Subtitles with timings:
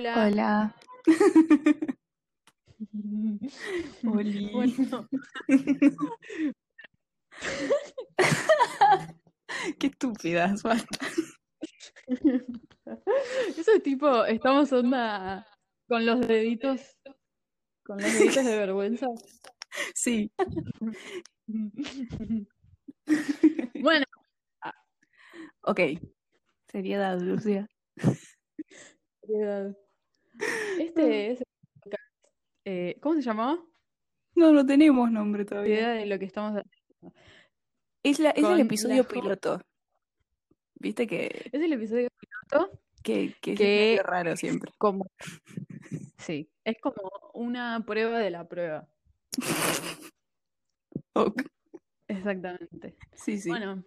[0.00, 0.74] Hola.
[4.06, 4.50] Oli.
[4.50, 5.06] Bueno,
[9.78, 11.06] Qué estúpidas, basta.
[13.58, 15.46] eso es tipo, estamos onda
[15.86, 16.96] con los deditos,
[17.84, 19.06] con los deditos de vergüenza.
[19.94, 20.32] Sí.
[23.82, 24.06] Bueno,
[25.62, 25.80] Ok.
[26.68, 27.68] Seriedad, Lucía.
[29.20, 29.76] seriedad.
[30.78, 31.42] Este es
[32.64, 33.58] eh, ¿cómo se llamaba?
[34.34, 35.74] No, no tenemos nombre todavía.
[35.74, 37.14] Idea de lo que estamos haciendo.
[38.02, 39.60] Es, la, es el episodio piloto.
[40.74, 42.70] Viste que, Es el episodio piloto
[43.02, 44.72] que, que es Que- raro siempre.
[44.78, 45.06] como,
[46.18, 46.96] sí, es como
[47.34, 48.88] una prueba de la prueba.
[51.14, 51.42] Ok.
[52.06, 52.96] Exactamente.
[53.14, 53.48] Sí, sí.
[53.48, 53.84] Bueno,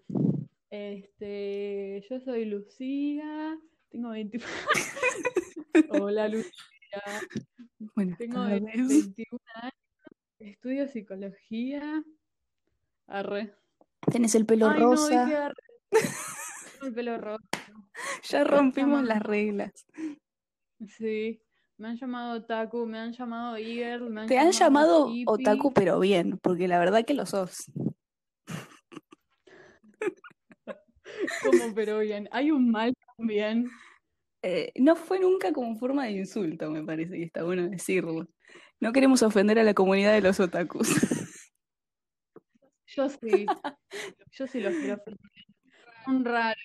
[0.70, 3.58] este, yo soy Lucía,
[3.94, 4.40] tengo 20...
[5.90, 6.52] Hola Lucía,
[7.96, 8.62] Buenas tengo tardes.
[8.64, 9.74] 21 años,
[10.40, 12.04] estudio psicología.
[13.08, 13.54] Arre.
[14.12, 15.46] Tenés el pelo Ay, no, rosa.
[15.46, 15.54] arre.
[15.92, 17.44] Tengo el pelo rosa.
[18.24, 19.72] Ya rompimos las reglas.
[20.98, 21.40] Sí,
[21.78, 25.26] me han llamado Taku, me han llamado Eagle, me han Te han llamado hippie.
[25.28, 27.72] otaku, pero bien, porque la verdad que lo sos.
[31.44, 32.28] ¿Cómo, pero bien?
[32.32, 32.94] Hay un mal
[33.28, 33.72] también.
[34.42, 38.28] Eh, no fue nunca como forma de insulto, me parece, y está bueno decirlo.
[38.82, 40.90] No queremos ofender a la comunidad de los otakus.
[42.88, 43.46] Yo sí,
[44.34, 45.20] yo sí los quiero ofender.
[46.06, 46.58] Son raros.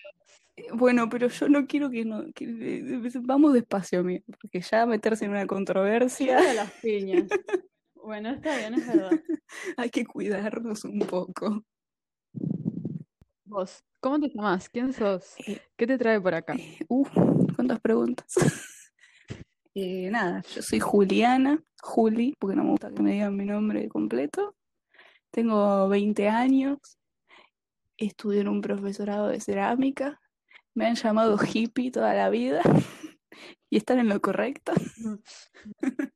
[0.73, 2.25] Bueno, pero yo no quiero que no.
[2.34, 7.31] que- eh, vamos despacio, amigo, porque ya meterse en una controversia a las piñas.
[7.95, 9.11] Bueno, está bien, es verdad.
[9.77, 11.64] hay que cuidarnos un poco.
[13.49, 14.69] Vos, ¿cómo te llamas?
[14.69, 15.35] ¿Quién sos?
[15.47, 16.53] Eh, ¿Qué te trae por acá?
[16.55, 17.07] eh, uh,
[17.57, 18.27] cuántas preguntas.
[19.81, 23.89] Eh, nada, yo soy Juliana, Juli, porque no me gusta que me digan mi nombre
[23.89, 24.57] completo.
[25.31, 26.79] Tengo 20 años,
[27.97, 30.20] estudio en un profesorado de cerámica.
[30.75, 32.61] Me han llamado hippie toda la vida
[33.70, 34.73] y están en lo correcto.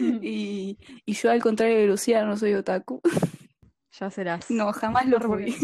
[0.00, 3.00] Y, y yo, al contrario de Lucía, no soy otaku.
[3.98, 4.50] Ya serás.
[4.50, 5.54] No, jamás lo fui.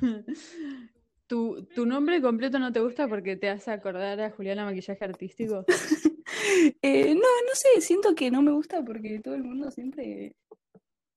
[1.26, 5.64] ¿Tu, ¿Tu nombre completo no te gusta porque te hace acordar a Juliana Maquillaje Artístico?
[6.82, 10.36] Eh, no, no sé, siento que no me gusta porque todo el mundo siempre...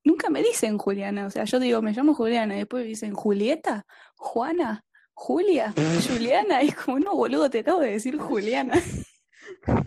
[0.04, 3.14] Nunca me dicen Juliana, o sea, yo digo, me llamo Juliana, y después me dicen
[3.14, 3.86] Julieta,
[4.16, 4.84] Juana,
[5.14, 5.72] Julia,
[6.10, 8.74] Juliana, y es como, no, boludo, te acabo de decir Juliana.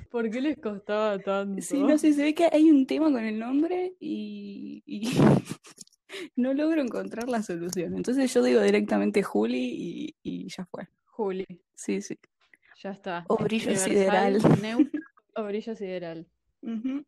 [0.10, 1.62] ¿Por qué les costaba tanto?
[1.62, 5.10] Sí, no sé, se ve que hay un tema con el nombre y, y
[6.36, 7.96] no logro encontrar la solución.
[7.96, 10.88] Entonces yo digo directamente Juli y, y ya fue.
[11.06, 12.18] Juli, Sí, sí.
[12.82, 13.26] ya está.
[13.28, 14.38] O brillo sideral.
[15.36, 16.28] o brillo sideral.
[16.62, 17.06] Ujú.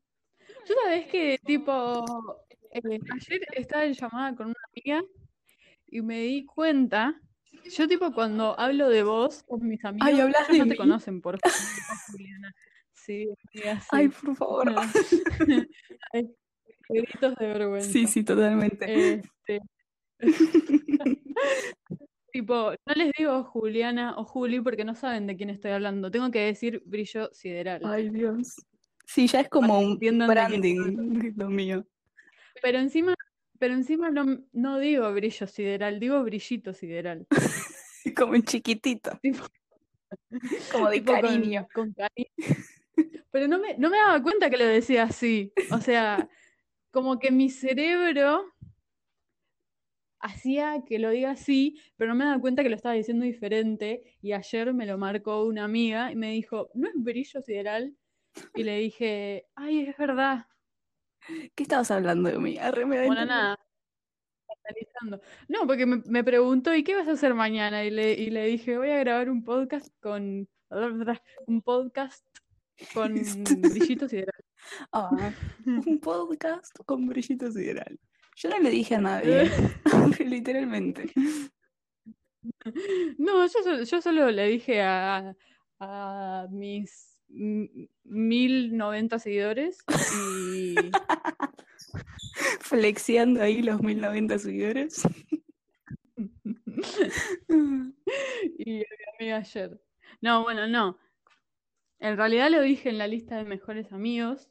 [0.68, 5.04] Yo sabés que, tipo, eh, ayer estaba en llamada con una amiga
[5.88, 7.20] y me di cuenta,
[7.66, 10.76] yo, tipo, cuando hablo de vos con mis amigos, Ay, ¿hablas ellos de no te
[10.78, 11.40] conocen por
[12.08, 12.56] Juliana.
[12.94, 13.88] Sí, amiga, sí.
[13.92, 14.74] Ay, por favor.
[16.12, 16.36] Ay,
[16.90, 17.90] gritos de vergüenza.
[17.92, 19.14] Sí, sí, totalmente.
[19.16, 19.60] Este,
[22.32, 26.12] tipo, no les digo Juliana o Juli porque no saben de quién estoy hablando.
[26.12, 27.82] Tengo que decir brillo sideral.
[27.86, 28.56] Ay, Dios.
[29.06, 31.86] Sí, ya es como un branding lo mío.
[32.62, 33.16] Pero encima,
[33.58, 37.26] pero encima no, no digo brillo sideral, digo brillito sideral.
[38.16, 39.12] Como en chiquitito.
[39.22, 39.46] Tipo-
[40.72, 41.68] Como de tipo con- cariño.
[41.74, 42.30] con cariño.
[43.32, 45.52] Pero no me, no me daba cuenta que lo decía así.
[45.72, 46.28] O sea,
[46.92, 48.46] como que mi cerebro
[50.20, 54.18] hacía que lo diga así, pero no me daba cuenta que lo estaba diciendo diferente.
[54.22, 57.96] Y ayer me lo marcó una amiga y me dijo, ¿no es brillo sideral?
[58.56, 60.46] Y le dije, ay, es verdad.
[61.56, 62.58] ¿Qué estabas hablando de mí?
[62.58, 63.58] Arre, me Bueno, nada.
[65.48, 67.84] No, porque me, me preguntó, ¿y qué vas a hacer mañana?
[67.86, 70.48] Y le, y le dije, voy a grabar un podcast con
[71.48, 72.26] un podcast
[72.94, 74.49] con brillito sideral.
[75.66, 78.00] Un podcast con brillito sideral.
[78.36, 79.52] Yo no le dije a nadie,
[80.26, 81.12] literalmente.
[83.18, 85.36] No, yo, yo solo le dije a,
[85.80, 87.66] a mis mm,
[88.04, 89.84] 1090 seguidores
[90.16, 90.76] y
[92.60, 95.04] Flexiando ahí los 1090 seguidores.
[98.58, 99.82] y a mi amiga ayer.
[100.22, 100.98] No, bueno, no.
[102.00, 104.50] En realidad lo dije en la lista de mejores amigos,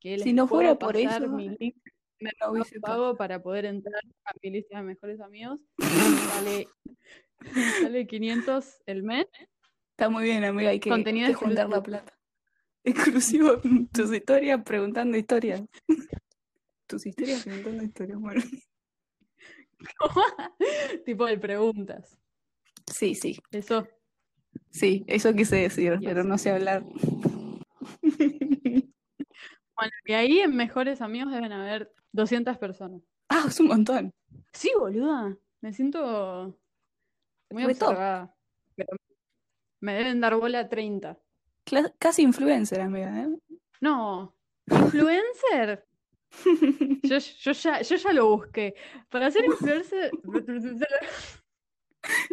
[0.00, 1.76] que Si no fuera por eso, mi link
[2.20, 5.58] de no hubiese Mercado Pago para poder entrar a mi lista de mejores amigos.
[6.34, 6.68] Sale,
[7.80, 9.26] sale 500 el mes.
[9.92, 12.18] Está muy bien, amiga, hay que, hay Contenido que juntar la plata.
[12.84, 13.60] Exclusivo
[13.92, 15.62] tus historias preguntando historias.
[16.86, 18.42] Tus historias preguntando historias, bueno.
[21.04, 22.18] tipo de preguntas.
[22.92, 23.38] Sí, sí.
[23.52, 23.86] Eso.
[24.70, 26.08] Sí, eso quise decir, Yes.
[26.08, 26.84] pero no sé hablar.
[29.76, 33.00] Bueno, y ahí en Mejores Amigos deben haber 200 personas.
[33.30, 34.12] Ah, es un montón.
[34.52, 35.34] Sí, boluda.
[35.62, 36.54] Me siento
[37.50, 38.34] muy observada.
[38.76, 38.90] Pero
[39.80, 41.18] me deben dar bola 30.
[41.64, 43.28] Cla- casi influencer, amiga, ¿eh?
[43.80, 44.34] No.
[44.70, 45.86] ¿Influencer?
[47.02, 48.74] Yo, yo ya, yo ya lo busqué.
[49.08, 50.10] Para ser influencer.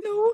[0.04, 0.32] No,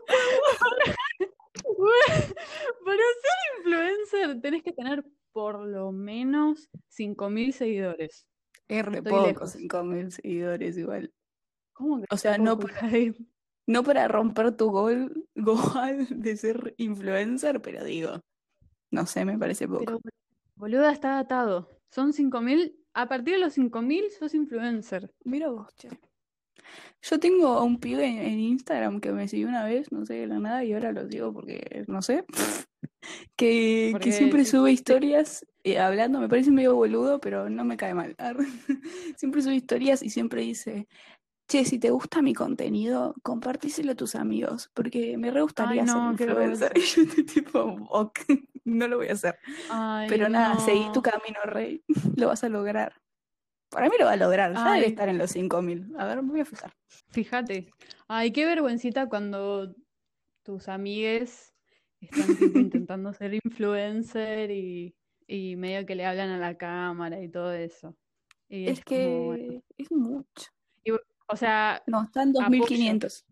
[2.85, 8.27] Para ser influencer tenés que tener por lo menos 5.000 seguidores.
[8.67, 9.55] es re Estoy poco, lejos.
[9.55, 11.13] 5.000 seguidores igual.
[11.73, 12.89] ¿Cómo que O sea, no para-?
[13.65, 18.19] No para romper tu gol, goal de ser influencer, pero digo,
[18.91, 19.85] no sé, me parece poco.
[19.85, 19.99] Pero,
[20.55, 21.69] boluda, está atado.
[21.89, 22.75] Son 5.000.
[22.93, 25.11] A partir de los 5.000 sos influencer.
[25.23, 25.89] Mira vos, che.
[27.01, 30.13] Yo tengo a un pibe en, en Instagram que me siguió una vez, no sé
[30.15, 32.25] de la nada, y ahora lo digo porque no sé.
[33.35, 37.94] Que, que siempre sube historias eh, hablando, me parece medio boludo, pero no me cae
[37.94, 38.15] mal.
[39.17, 40.88] Siempre sube historias y siempre dice,
[41.47, 45.95] che, si te gusta mi contenido, compartíselo a tus amigos, porque me re gustaría ser
[45.95, 46.71] no, influencer.
[46.75, 47.59] Y yo estoy tipo,
[47.89, 48.19] ok,
[48.65, 49.38] no lo voy a hacer.
[49.69, 51.03] Ay, Pero nada, seguí tu no.
[51.03, 51.83] camino, Rey.
[52.17, 52.94] Lo vas a lograr.
[53.73, 54.53] Para mí lo va a lograr.
[54.53, 55.93] Ya debe estar en los 5000.
[55.97, 56.73] A ver, me voy a fijar.
[57.09, 57.71] Fíjate.
[58.07, 59.73] Ay, qué vergüencita cuando
[60.43, 61.53] tus amigues
[61.99, 64.95] están tipo intentando ser influencer y,
[65.27, 67.95] y medio que le hablan a la cámara y todo eso.
[68.49, 69.43] Y Es es como, bueno.
[69.75, 70.49] que es mucho.
[71.27, 72.59] O sea, No, están Apoyo.
[72.59, 73.25] 2500.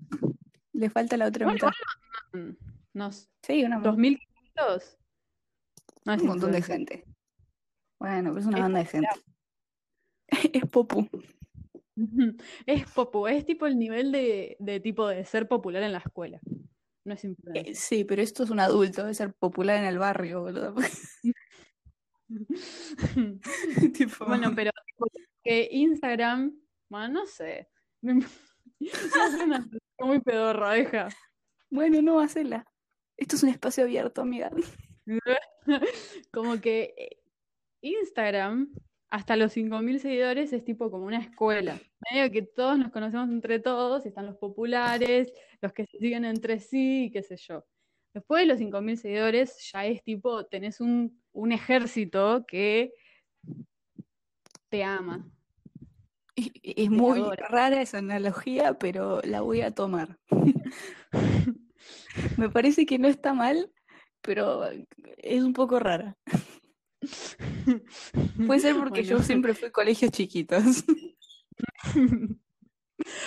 [0.73, 1.69] Le falta la otra Bueno,
[2.33, 2.55] mitad.
[2.93, 4.97] no sé, Sí, una 2500.
[6.05, 7.05] No es un montón de gente.
[7.99, 9.07] Bueno, pero es una Es banda de gente.
[10.53, 11.07] Es popu.
[12.65, 16.39] Es popu, es tipo el nivel de, de tipo de ser popular en la escuela.
[17.05, 17.75] No es Eh, influencer.
[17.75, 20.75] sí, pero esto es un adulto, debe ser popular en el barrio, boludo.
[23.93, 24.71] Tipo, Bueno, pero
[25.43, 26.53] que Instagram,
[26.89, 27.67] bueno, no sé.
[28.79, 29.67] Es una
[29.99, 31.09] muy pedorra, deja.
[31.69, 32.65] bueno, no, hacela.
[33.17, 34.49] Esto es un espacio abierto, amiga.
[36.31, 37.17] Como que eh,
[37.81, 38.73] Instagram,
[39.11, 41.77] hasta los 5.000 seguidores, es tipo como una escuela.
[42.09, 45.31] Medio que todos nos conocemos entre todos, y están los populares,
[45.61, 47.65] los que se siguen entre sí, y qué sé yo.
[48.13, 52.93] Después de los 5.000 seguidores, ya es tipo, tenés un, un ejército que
[54.69, 55.29] te ama.
[56.35, 57.47] Es muy adora.
[57.49, 60.17] rara esa analogía, pero la voy a tomar.
[62.37, 63.69] Me parece que no está mal,
[64.21, 64.69] pero
[65.17, 66.17] es un poco rara.
[68.45, 70.83] Puede ser porque yo siempre fui colegios chiquitos.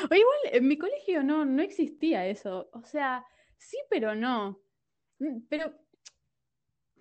[0.09, 2.71] O igual, en mi colegio no, no existía eso.
[2.73, 3.25] O sea,
[3.59, 4.61] sí, pero no.
[5.19, 5.75] Mm, Pero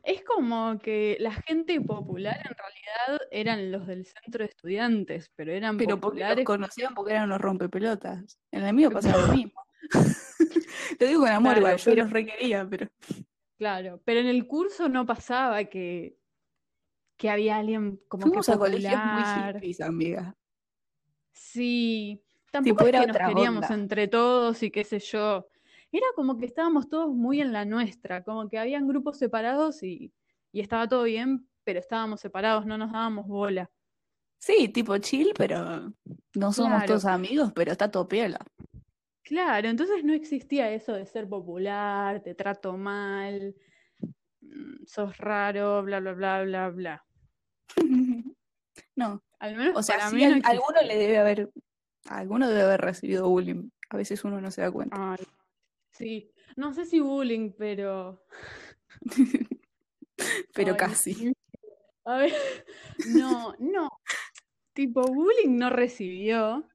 [0.01, 5.51] es como que la gente popular en realidad eran los del centro de estudiantes, pero
[5.51, 6.45] eran Pero porque los populares.
[6.45, 8.39] conocían porque eran unos rompepelotas.
[8.51, 9.61] En el mío pasaba lo mismo.
[10.99, 12.87] Lo digo con amor, Claro, igual, yo pero- los requería, pero.
[13.59, 16.17] Claro, pero en el curso no pasaba que,
[17.23, 19.55] que había alguien como que Fuimos a colegios muy popular.
[19.55, 20.35] hippies, amiga.
[21.31, 23.75] Sí, tampoco Tipo, es era que nos queríamos onda.
[23.75, 25.47] entre todos y qué sé yo.
[25.91, 30.13] Era como que estábamos todos muy en la nuestra, como que habían grupos separados y,
[30.51, 33.71] y estaba todo bien, pero estábamos separados, no nos dábamos bola.
[34.39, 35.93] Sí, tipo chill, pero
[36.35, 36.85] no somos Claro.
[36.85, 38.39] todos amigos, pero está todo piola.
[39.23, 43.55] Claro, entonces no existía eso de ser popular, te trato mal,
[44.41, 47.05] mm, sos raro, bla, bla, bla, bla, bla.
[48.95, 50.59] No, Al menos o sea, para sí, mí no al- existía.
[50.59, 51.49] alguno le debe haber,
[52.09, 53.69] alguno debe haber recibido bullying.
[53.89, 54.95] A veces uno no se da cuenta.
[55.13, 55.23] Ay,
[55.91, 58.23] sí, no sé si bullying, pero...
[60.53, 61.33] Pero Ay, casi.
[62.05, 62.31] A ver,
[63.07, 63.89] no, no.
[64.73, 66.67] Tipo, bullying no recibió,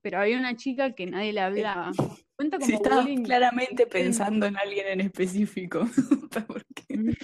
[0.00, 1.92] pero había una chica que nadie le hablaba.
[2.36, 3.22] Cuenta como Si bullying.
[3.24, 5.86] claramente pensando en alguien en específico.
[6.46, 7.14] ¿Por qué?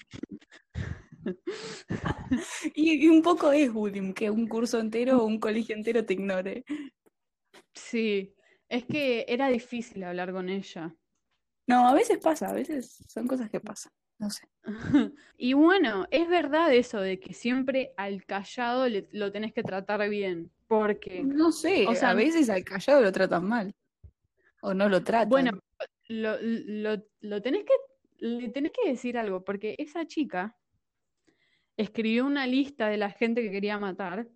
[2.75, 6.15] Y, y un poco es bullying, que un curso entero o un colegio entero te
[6.15, 6.65] ignore.
[7.75, 8.35] Sí,
[8.69, 10.95] es que era difícil hablar con ella.
[11.67, 13.93] No, a veces pasa, a veces son cosas que pasan.
[14.19, 14.49] No sé.
[15.37, 20.07] Y bueno, es verdad eso de que siempre al callado le- lo tenés que tratar
[20.09, 23.75] bien, porque, No sé, O sea, a veces al callado lo tratan mal.
[24.63, 25.29] O no lo tratan.
[25.31, 25.51] bueno,
[26.09, 27.73] lo, lo, lo tenés que,
[28.19, 30.57] le tenés que decir algo, porque esa chica
[31.81, 34.29] escribió una lista de la gente que quería matar.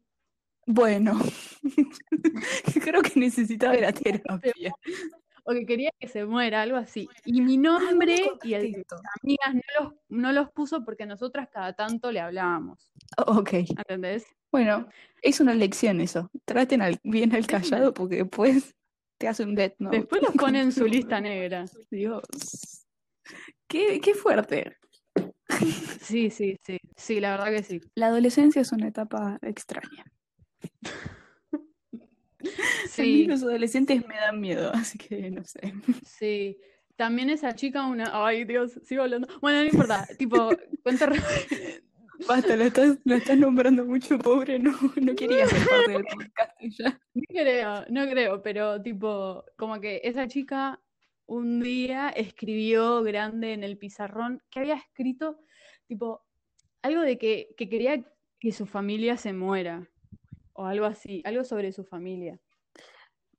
[0.66, 1.20] Bueno,
[2.82, 4.72] creo que necesitaba la terapia.
[5.46, 7.06] O que quería que se muera, algo así.
[7.26, 8.86] Y mi nombre y el de mis
[9.22, 12.90] amigas no los, no los puso porque nosotras cada tanto le hablábamos.
[13.18, 13.52] Ok.
[13.52, 14.24] ¿Entendés?
[14.50, 14.88] Bueno,
[15.20, 16.30] es una lección eso.
[16.46, 18.74] Traten al, bien al callado porque después
[19.18, 19.98] te hace un death note.
[19.98, 21.66] Después los pone en su lista negra.
[21.90, 22.22] Dios.
[23.68, 24.78] Qué, qué fuerte.
[26.00, 26.78] Sí, sí, sí.
[26.96, 27.80] Sí, la verdad que sí.
[27.94, 30.04] La adolescencia es una etapa extraña.
[31.50, 31.58] A
[32.42, 32.44] mí
[32.86, 35.72] Sí, los adolescentes me dan miedo, así que no sé.
[36.06, 36.58] sí.
[36.96, 38.10] También esa chica, una.
[38.12, 39.26] Ay, Dios, sigo hablando.
[39.40, 40.06] Bueno, no importa.
[40.18, 40.50] Tipo,
[40.82, 41.10] cuenta.
[42.28, 46.52] Basta, lo estás, lo estás nombrando mucho, pobre, no, no quería ser parte del podcast
[46.60, 47.00] ya.
[47.12, 50.80] No creo, no creo, pero tipo, como que esa chica
[51.26, 55.40] un día escribió grande en el pizarrón que había escrito,
[55.86, 56.22] tipo,
[56.82, 58.04] algo de que, que quería
[58.38, 59.88] que su familia se muera,
[60.52, 62.40] o algo así, algo sobre su familia.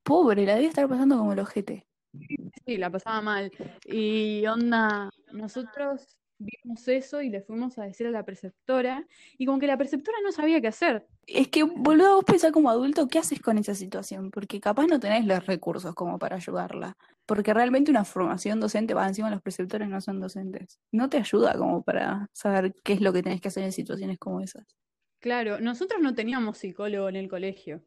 [0.02, 1.86] Pobre, la debe estar pasando como el ojete.
[2.64, 3.50] Sí, la pasaba mal.
[3.84, 9.06] Y onda, nosotros vimos eso y le fuimos a decir a la preceptora,
[9.38, 11.06] y como que la preceptora no sabía qué hacer.
[11.26, 14.30] Es que, boludo, vos pensás como adulto, ¿qué haces con esa situación?
[14.30, 16.96] Porque capaz no tenés los recursos como para ayudarla.
[17.26, 20.78] Porque realmente una formación docente, va, encima los preceptores no son docentes.
[20.92, 24.18] No te ayuda como para saber qué es lo que tenés que hacer en situaciones
[24.18, 24.64] como esas.
[25.20, 27.82] Claro, nosotros no teníamos psicólogo en el colegio,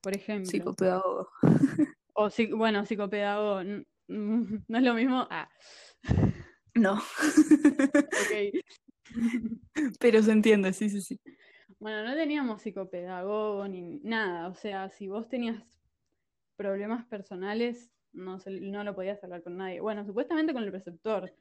[0.00, 0.48] por ejemplo.
[0.48, 1.28] Psicopedagogo.
[2.12, 3.64] O bueno, psicopedagogo,
[4.08, 5.26] no es lo mismo.
[5.28, 5.48] Ah,
[6.74, 8.62] No, ok.
[9.98, 11.20] pero se entiende, sí, sí, sí.
[11.78, 14.48] Bueno, no teníamos psicopedagogo ni nada.
[14.48, 15.62] O sea, si vos tenías
[16.56, 19.80] problemas personales, no, se- no lo podías hablar con nadie.
[19.80, 21.34] Bueno, supuestamente con el preceptor.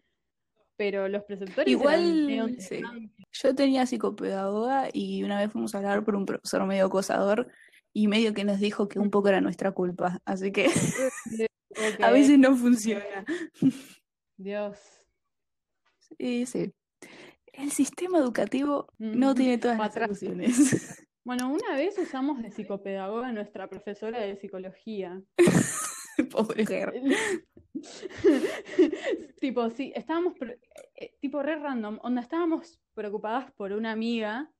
[0.78, 2.82] Pero los preceptores eran Igual, medio sí.
[3.32, 7.48] Yo tenía psicopedagoga y una vez fuimos a hablar por un profesor medio acosador
[7.94, 10.20] y medio que nos dijo que un poco era nuestra culpa.
[10.26, 10.66] Así que
[12.02, 13.26] a veces no funciona.
[14.36, 14.78] Dios.
[16.18, 16.74] Sí, sí.
[17.58, 21.02] El sistema educativo no tiene todas las soluciones.
[21.28, 25.24] Bueno, una vez usamos de psicopedagoga a nuestra profesora de psicología.
[26.32, 26.94] Pobre mujer.
[29.40, 30.60] Tipo, sí, estábamos, pre-
[30.96, 34.52] eh, tipo, re random, onda, estábamos preocupadas por una amiga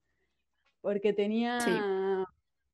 [0.80, 1.70] porque tenía Sí.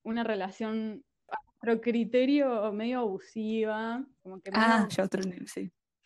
[0.05, 4.89] una relación a nuestro criterio medio abusiva, como que Ah,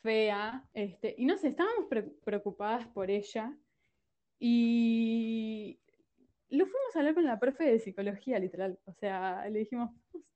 [0.02, 3.56] fea, este, y no sé, estábamos pre- preocupadas por ella
[4.38, 5.78] y
[6.50, 9.90] lo fuimos a hablar con la profe de psicología, literal, o sea, le dijimos,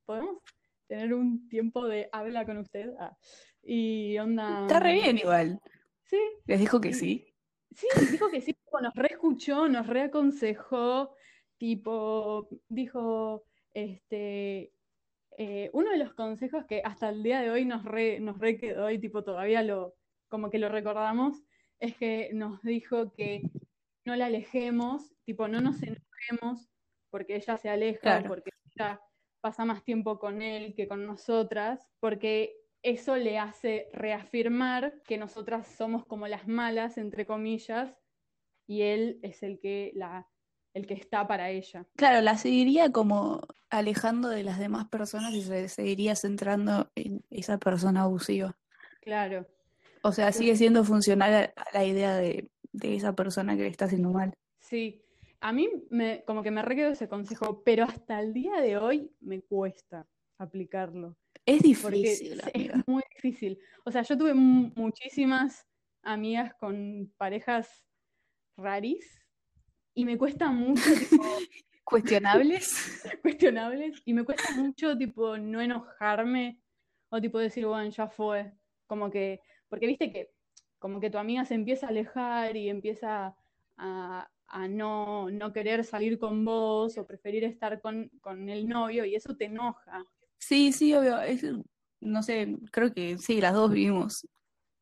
[0.05, 0.39] ¿podemos
[0.87, 2.93] tener un tiempo de habla con usted?
[2.99, 3.17] Ah,
[3.63, 4.63] y onda...
[4.63, 5.61] Está re bien igual.
[6.05, 7.27] Sí, Les dijo que sí.
[7.73, 11.15] Sí, dijo que sí, nos reescuchó, nos reaconsejó,
[11.57, 14.73] tipo, dijo, este,
[15.39, 18.57] eh, uno de los consejos que hasta el día de hoy nos re, nos re
[18.57, 19.95] quedó y tipo todavía lo,
[20.29, 21.43] como que lo recordamos,
[21.79, 23.43] es que nos dijo que
[24.05, 26.69] no la alejemos, tipo, no nos enojemos
[27.11, 28.29] porque ella se aleja, Claro.
[28.29, 29.01] porque ella
[29.41, 35.67] pasa más tiempo con él que con nosotras, porque eso le hace reafirmar que nosotras
[35.67, 37.95] somos como las malas, entre comillas,
[38.67, 40.29] y él es el que la,
[40.75, 41.87] el que está para ella.
[41.97, 43.41] Claro, la seguiría como
[43.71, 48.57] alejando de las demás personas y se seguiría centrando en esa persona abusiva.
[49.01, 49.47] Claro.
[50.03, 53.87] O sea, sigue siendo funcional a la idea de, de esa persona que le está
[53.87, 54.33] haciendo mal.
[54.61, 55.03] Sí,
[55.41, 58.77] a mí me, como que me re quedó ese consejo, pero hasta el día de
[58.77, 60.07] hoy me cuesta
[60.39, 63.59] aplicarlo, Es difícil, es muy difícil.
[63.85, 65.67] O sea, yo tuve mu- muchísimas
[66.03, 67.85] amigas con parejas
[68.57, 69.21] raris
[69.95, 71.25] y me cuesta mucho, tipo,
[71.85, 73.03] ¿Cuestionables?
[73.23, 76.61] cuestionables, y me cuesta mucho, tipo, no enojarme
[77.11, 78.53] o, tipo, decir, bueno, ya fue.
[78.87, 80.31] Como que, porque viste que,
[80.81, 83.37] como que tu amiga se empieza a alejar y empieza
[83.77, 89.05] a, a no, no querer salir con vos o preferir estar con, con el novio
[89.05, 90.05] y eso te enoja.
[90.39, 91.21] Sí, sí, obvio.
[91.21, 91.45] es-
[92.01, 94.27] no sé, creo que sí, las dos vivimos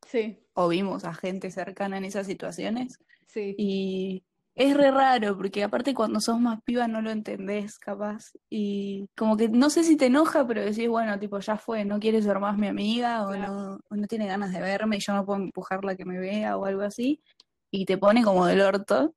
[0.06, 2.98] Sí, o vimos a gente cercana en esas situaciones.
[3.26, 4.24] sí, Y
[4.58, 8.32] es re raro, porque aparte cuando sos más piba no lo entendés, capaz.
[8.50, 12.00] Y como que no sé si te enoja, pero decís, bueno, tipo, ya fue, no
[12.00, 13.52] quiere ser más mi amiga, o Claro.
[13.52, 16.18] no, o no tiene ganas de verme y yo no puedo empujarla a que me
[16.18, 17.22] vea o algo así.
[17.70, 19.14] Y te pone como del orto,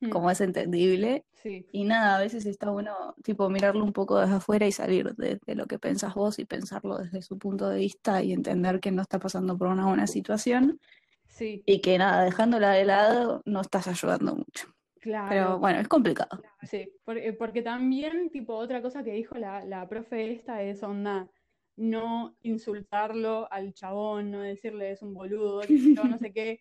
[0.00, 1.24] mm, como es entendible.
[1.42, 5.14] sí, Y nada, a veces está bueno, tipo, mirarlo un poco desde afuera y salir
[5.16, 8.80] de, de lo que pensás vos y pensarlo desde su punto de vista y entender
[8.80, 10.80] que no está pasando por una buena situación
[11.28, 14.75] sí, y que nada, dejándola de lado no estás ayudando mucho.
[15.06, 15.28] Claro.
[15.28, 16.42] Pero bueno, es complicado.
[16.64, 21.30] Sí, porque, porque también, tipo, otra cosa que dijo la, la profe esta es onda,
[21.76, 25.60] no insultarlo al chabón, no decirle es un boludo,
[25.94, 26.60] no sé qué,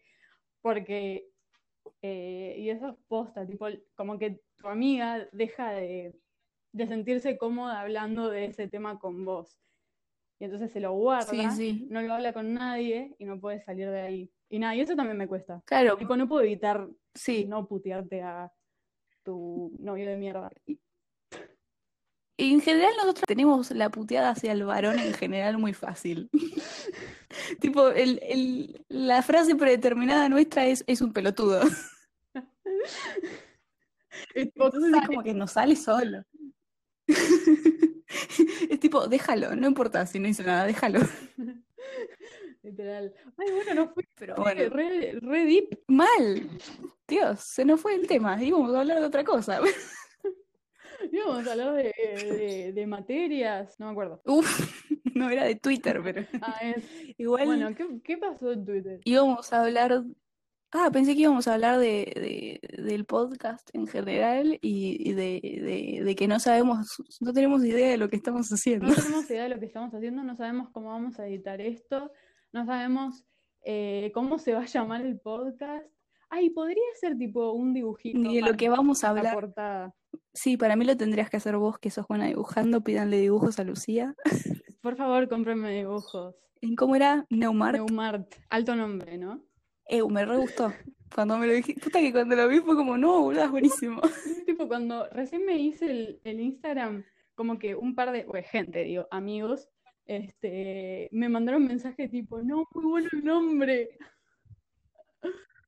[0.61, 1.27] porque,
[2.03, 6.13] eh, y eso es posta, tipo, como que tu amiga deja de,
[6.71, 9.59] de sentirse cómoda hablando de ese tema con vos.
[10.39, 11.87] Y entonces se lo guarda, Sí, sí.
[11.89, 14.31] no lo habla con nadie y no puede salir de ahí.
[14.49, 15.63] Y nada, y eso también me cuesta.
[15.65, 17.45] Claro, Tipo, no puedo evitar sí.
[17.45, 18.51] no putearte a
[19.23, 20.51] tu novio de mierda.
[22.37, 26.29] Y en general nosotros tenemos la puteada hacia el varón en general muy fácil.
[27.59, 31.61] Tipo, el, el- la frase predeterminada nuestra es, es un pelotudo.
[34.35, 36.23] Entonces es como que nos sale solo.
[38.69, 40.99] Es tipo, déjalo, no importa si no hizo nada, déjalo.
[42.65, 43.13] Literal.
[43.37, 45.79] Ay, bueno, no fue Pero bueno, re, re deep.
[45.87, 46.49] mal.
[47.07, 48.41] Dios, se nos fue el tema.
[48.43, 49.59] Íbamos a hablar de otra cosa.
[51.11, 54.21] Íbamos a hablar de, de, de materias, no me acuerdo.
[54.25, 54.81] Uf,
[55.13, 56.83] no era de Twitter, pero Ah, es.
[57.19, 58.99] igual Bueno, ¿qué, qué pasó en Twitter?
[59.03, 60.03] íbamos a hablar.
[60.71, 66.15] Ah, pensé que íbamos a hablar de, de- del podcast en general y, y de
[66.17, 68.87] que no sabemos, no tenemos idea de lo que estamos haciendo.
[68.87, 72.11] No tenemos idea de lo que estamos haciendo, no sabemos cómo vamos a editar esto,
[72.55, 73.25] no sabemos
[73.65, 75.85] eh, cómo se va a llamar el podcast.
[76.29, 79.33] Ay, podría ser tipo un dibujito de lo que vamos a la hablar.
[79.33, 79.95] portada.
[80.33, 82.81] Sí, para mí lo tendrías que hacer vos, que sos buena dibujando.
[82.81, 84.15] Pídanle dibujos a Lucía.
[84.81, 86.33] Por favor, cómprenme dibujos.
[86.61, 87.25] ¿En cómo era?
[87.29, 87.75] Neumart.
[87.75, 89.43] Neumart, alto nombre, ¿no?
[89.89, 90.71] Eh, me re gustó.
[91.13, 93.99] Cuando me lo dijiste, puta que cuando lo vi fue como, no, boludo, es buenísimo.
[94.45, 97.03] Tipo, cuando recién me hice el, el Instagram,
[97.35, 99.67] como que un par de, pues, gente, digo, amigos,
[100.05, 103.97] este, me mandaron mensaje tipo, no, muy bueno el nombre.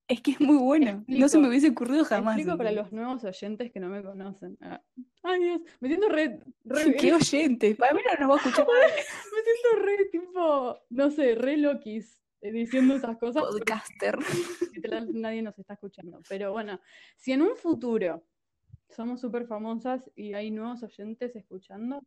[0.08, 1.04] Es que es muy bueno.
[1.08, 2.36] No se me hubiese ocurrido jamás.
[2.38, 4.58] Explico para los nuevos oyentes que no me conocen.
[4.62, 4.82] Ah,
[5.24, 7.76] Ay, Dios, me siento re, re, Qué oyente.
[7.76, 12.24] Para mí no nos va a escuchar me siento re, tipo, no sé, re loquis
[12.42, 14.18] eh, diciendo esas cosas Podcaster.
[15.14, 16.22] nadie nos está escuchando.
[16.30, 16.80] Pero bueno,
[17.18, 18.24] si en un futuro
[18.90, 22.02] somos súper famosas y hay nuevos oyentes escuchando,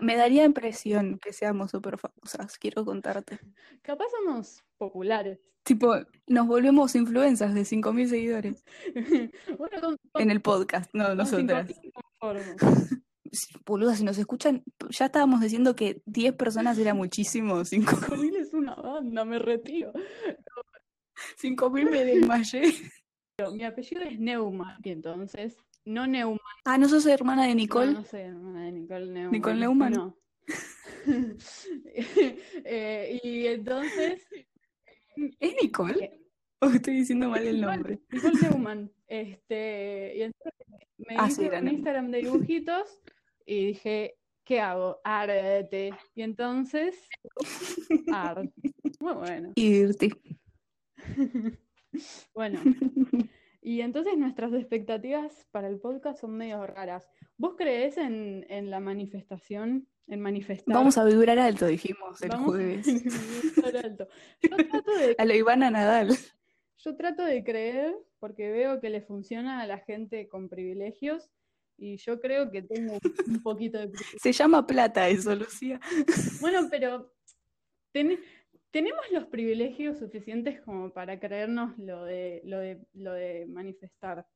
[0.00, 3.38] Me daría impresión que seamos súper famosas, quiero contarte.
[3.82, 5.38] capaz somos populares.
[5.64, 5.94] Tipo,
[6.28, 8.64] nos volvemos influencers de 5.000 seguidores
[9.58, 11.68] Bueno, con, con- en el podcast, no nosotras.
[13.66, 18.36] Boluda, si nos escuchan, ya estábamos diciendo que 10 personas era muchísimo, 5.000 Cinco mil
[18.36, 19.92] es una banda, me retiro.
[21.40, 22.62] 5.000 me desmayé.
[23.52, 26.38] Mi apellido es Neumann, y entonces, no Neumann.
[26.64, 27.92] Ah, ¿no sos hermana de No, Nicole?
[27.92, 29.32] no sé, hermana de Nicole Neumann.
[29.32, 29.92] ¿Nicole Neumann?
[29.92, 30.18] No.
[32.64, 34.26] Eh, y entonces,
[35.40, 36.20] ¿Es Nicole?
[36.60, 38.00] ¿O estoy diciendo mal el nombre?
[38.10, 38.92] Nicole Neumann.
[39.06, 40.52] Este, y entonces
[40.98, 41.68] me Ah, hice sí, un.
[41.68, 43.00] Instagram de dibujitos
[43.46, 45.00] y dije, ¿qué hago?
[45.04, 45.92] Arte.
[46.14, 46.96] Y entonces,
[48.12, 48.50] art.
[49.00, 49.52] Muy bueno.
[49.54, 50.10] Irti.
[52.34, 52.60] Bueno,
[53.66, 57.10] y entonces nuestras expectativas para el podcast son medio raras.
[57.36, 59.88] ¿Vos creés en, en la manifestación?
[60.06, 60.72] En manifestar.
[60.72, 62.86] Vamos a vibrar alto, dijimos el Vamos a jueves.
[62.86, 64.08] manifestar alto.
[64.40, 66.16] Yo trato de, A lo Ivana Nadal.
[66.78, 71.28] yo trato de creer porque veo que le funciona a la gente con privilegios
[71.76, 73.90] y yo creo que tengo un poquito de.
[74.22, 75.80] Se llama plata eso, Lucía.
[76.40, 77.12] Bueno, pero
[77.92, 78.20] ten-
[78.70, 84.26] tenemos los privilegios suficientes como para creernos lo de, lo de, lo de manifestar.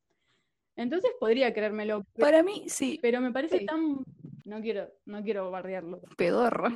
[0.77, 3.67] Entonces podría creérmelo, Para mí, sí, pero me parece Sí.
[3.67, 3.99] tan...
[4.47, 6.01] No quiero, no quiero bardearlo.
[6.17, 6.69] pedorro.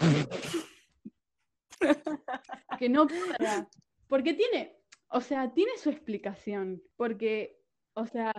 [2.79, 3.69] Que no pueda.
[4.09, 4.77] Porque tiene,
[5.09, 6.83] o sea, tiene su explicación.
[6.97, 7.59] Porque,
[7.95, 8.33] o sea,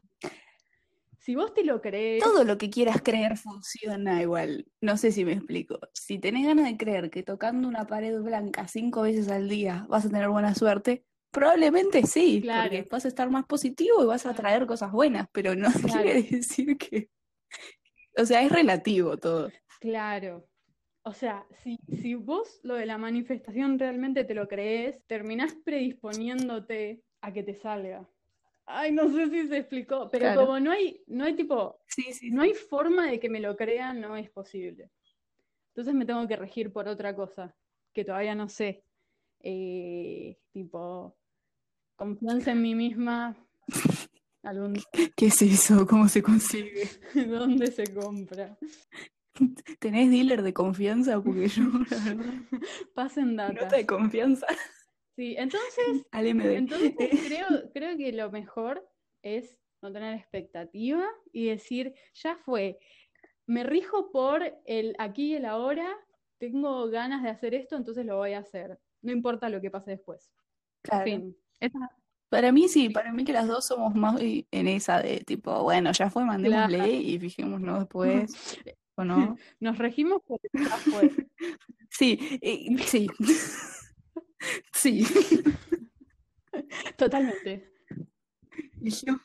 [1.26, 4.68] si vos te lo crees, Todo lo que quieras creer funciona igual.
[4.82, 5.80] No sé si me explico.
[5.94, 10.06] Si tenés ganas de creer que tocando una pared blanca cinco veces al día vas
[10.06, 12.70] a tener buena suerte, probablemente sí, Claro.
[12.70, 16.04] porque vas a estar más positivo y vas a traer cosas buenas, pero no Claro.
[16.04, 17.10] quiere decir que...
[18.18, 19.50] O sea, es relativo todo.
[19.82, 20.48] claro.
[21.08, 27.04] O sea, si, si vos lo de la manifestación realmente te lo crees, terminás predisponiéndote
[27.22, 28.10] a que te salga.
[28.68, 30.42] Ay, no sé si se explicó, pero Claro.
[30.42, 33.56] como no hay, no hay tipo, Sí, sí, no hay forma de que me lo
[33.56, 34.92] crea, no es posible.
[35.70, 37.56] Entonces me tengo que regir por otra cosa,
[37.94, 38.84] que todavía no sé.
[39.42, 41.16] Eh, tipo,
[41.96, 43.36] confianza en mí misma,
[44.44, 44.82] algún,
[45.16, 45.86] ¿Qué es eso?
[45.86, 46.90] ¿Cómo se consigue?
[47.30, 48.58] ¿dónde se compra?
[49.80, 51.22] ¿Tenés dealer de confianza?
[51.22, 52.34] Porque yo, la verdad,
[52.96, 53.54] Pasen data.
[53.54, 54.48] nota de confianza
[55.16, 56.06] Sí, entonces,
[57.32, 58.88] creo, creo que lo mejor
[59.22, 62.80] es no tener expectativa y decir, ya fue,
[63.46, 65.88] me rijo por el aquí y el ahora,
[66.38, 68.78] tengo ganas de hacer esto, entonces lo voy a hacer.
[69.02, 70.32] No importa lo que pase después.
[70.82, 71.06] Claro.
[71.06, 71.38] Fin.
[72.30, 75.92] Para mí sí, para mí que las dos somos más en esa de tipo, bueno,
[75.92, 76.92] ya fue, mandémosle Claro.
[76.92, 78.34] y fijémonos después,
[78.96, 79.38] ¿o no?
[79.60, 81.12] Nos regimos por el ya fue.
[81.90, 83.08] Sí, eh, sí.
[84.74, 85.06] Sí.
[86.98, 87.72] Totalmente.
[88.82, 89.20] Y yo-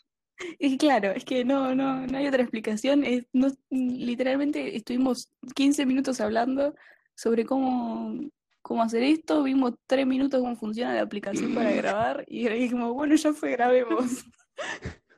[0.59, 3.05] y claro, es que no, no, no hay otra explicación.
[3.05, 6.75] Es, no, literalmente estuvimos 15 minutos hablando
[7.15, 8.19] sobre cómo,
[8.63, 13.15] cómo hacer esto, vimos 3 minutos cómo funciona la aplicación para grabar y dijimos, bueno,
[13.17, 14.25] ya fue, grabemos.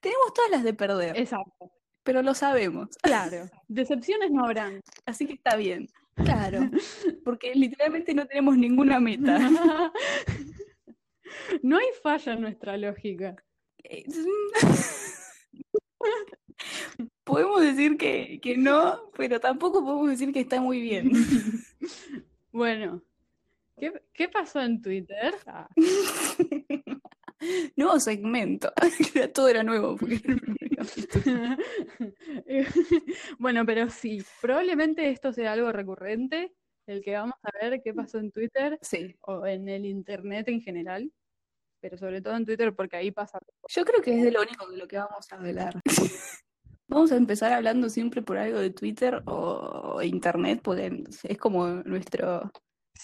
[0.00, 1.72] Tenemos todas las de perder, Exacto.
[2.04, 3.48] pero lo sabemos, Claro.
[3.66, 4.80] Decepciones no habrán.
[5.06, 5.88] así que está bien.
[6.24, 6.70] Claro,
[7.24, 9.38] porque literalmente no tenemos ninguna meta.
[11.62, 13.36] No hay falla en nuestra lógica.
[13.84, 14.04] Eh,
[17.24, 21.12] Podemos decir que, que no, pero tampoco podemos decir que está muy bien.
[22.50, 23.02] Bueno,
[23.76, 25.34] ¿qué, qué pasó en Twitter?
[25.46, 25.68] Ah,
[27.76, 28.72] Nuevo segmento.
[29.34, 29.96] Todo era nuevo.
[29.96, 30.20] porque.
[33.38, 36.54] Bueno, pero sí, probablemente esto sea algo recurrente,
[36.86, 39.14] el que vamos a ver qué pasó en Twitter Sí.
[39.20, 41.12] o en el internet en general,
[41.80, 43.38] pero sobre todo en Twitter porque ahí pasa.
[43.68, 45.80] Yo creo que es de lo único de lo que vamos a hablar.
[46.86, 52.50] Vamos a empezar hablando siempre por algo de Twitter o internet, porque es como nuestro,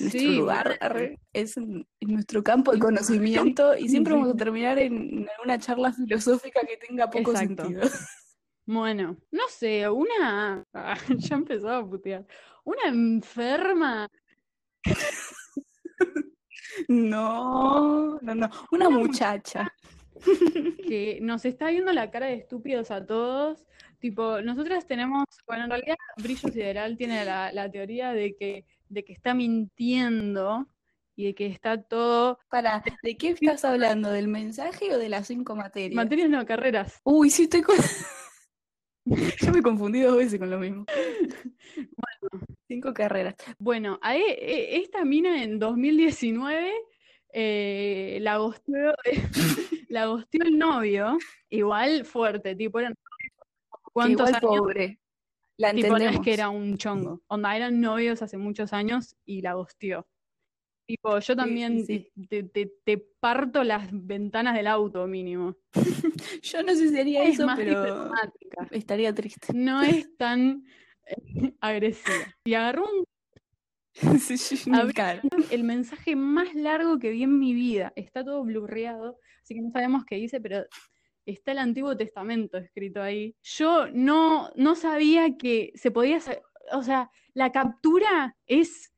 [0.00, 4.78] nuestro Sí, lugar, arre, es n- nuestro campo de conocimiento y siempre vamos a terminar
[4.78, 7.64] en alguna charla filosófica que tenga poco Exacto.
[7.64, 7.82] sentido.
[8.66, 10.64] Bueno, no sé, una...
[10.72, 12.26] Ah, ya empezó a putear.
[12.64, 14.08] Una enferma
[16.88, 18.50] No, no, no.
[18.70, 19.70] Una muchacha.
[20.86, 23.64] Que nos está viendo la cara de estúpidos a todos.
[23.98, 29.04] Tipo, nosotras tenemos, bueno, en realidad Brillo Sideral tiene la, la teoría de que, de
[29.04, 30.68] que está mintiendo
[31.16, 32.38] y de que está todo...
[32.50, 34.10] Para, ¿de qué estás hablando?
[34.10, 35.94] ¿Del mensaje o de las cinco materias?
[35.94, 37.00] Materias no, carreras.
[37.04, 37.76] Uy, sí, estoy con...
[39.40, 40.86] Yo me confundí dos veces con lo mismo.
[42.68, 43.34] Cinco carreras.
[43.58, 46.72] Bueno, e- e- esta mina en 2019
[47.36, 48.94] eh, la gosteó,
[49.88, 51.18] la gosteó el novio,
[51.50, 52.94] igual fuerte, tipo, eran
[53.92, 55.00] cuántos igual años, pobre.
[55.56, 59.42] La tipo, no es que era un chongo, onda, eran novios hace muchos años y
[59.42, 60.06] la gosteó.
[60.86, 65.56] Tipo, yo también sí, Te, te- te parto las ventanas del auto mínimo.
[66.42, 69.54] Yo no sé si haría Es eso, más pero diplomática, estaría triste.
[69.54, 70.66] no es tan
[71.06, 72.36] eh, agresiva.
[72.44, 73.04] Y agarró un
[74.18, 74.70] Sí,
[75.50, 77.92] el mensaje más largo que vi en mi vida.
[77.96, 80.64] Está todo blurreado, así que no sabemos qué dice, pero
[81.26, 83.36] está el Antiguo Testamento escrito ahí.
[83.42, 88.92] Yo no, no sabía que se podía hacer, o sea, la captura es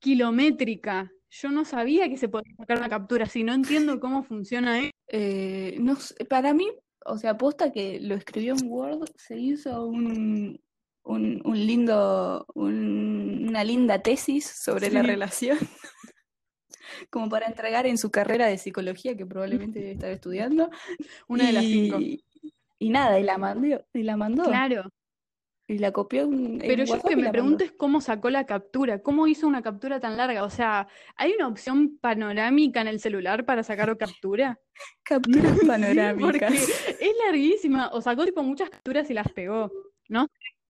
[0.00, 1.12] kilométrica.
[1.30, 4.90] Yo no sabía que se podía sacar una captura así, no entiendo cómo funciona eso.
[5.08, 5.96] Eh, no
[6.28, 6.68] para mí,
[7.06, 10.60] o sea, aposta que lo escribió en Word, se hizo un,
[11.04, 15.58] un, un lindo, un- una linda tesis sobre la relación,
[17.10, 20.70] como para entregar en su carrera de psicología, que probablemente debe estar estudiando.
[21.28, 21.98] Una de las cinco.
[22.00, 22.24] Y,
[22.78, 24.84] y nada, y la mandó, y la mandó, Claro,
[25.68, 28.44] y la copió en, pero yo lo que y me pregunto es cómo sacó la
[28.46, 30.42] captura, cómo hizo una captura tan larga.
[30.44, 34.58] O sea, ¿hay una opción panorámica en el celular para sacar captura?
[35.02, 36.20] Capturas Sí, panorámicas.
[36.20, 36.46] porque
[37.00, 37.90] es larguísima.
[37.92, 39.70] O sacó tipo muchas capturas y las pegó,
[40.08, 40.26] ¿no?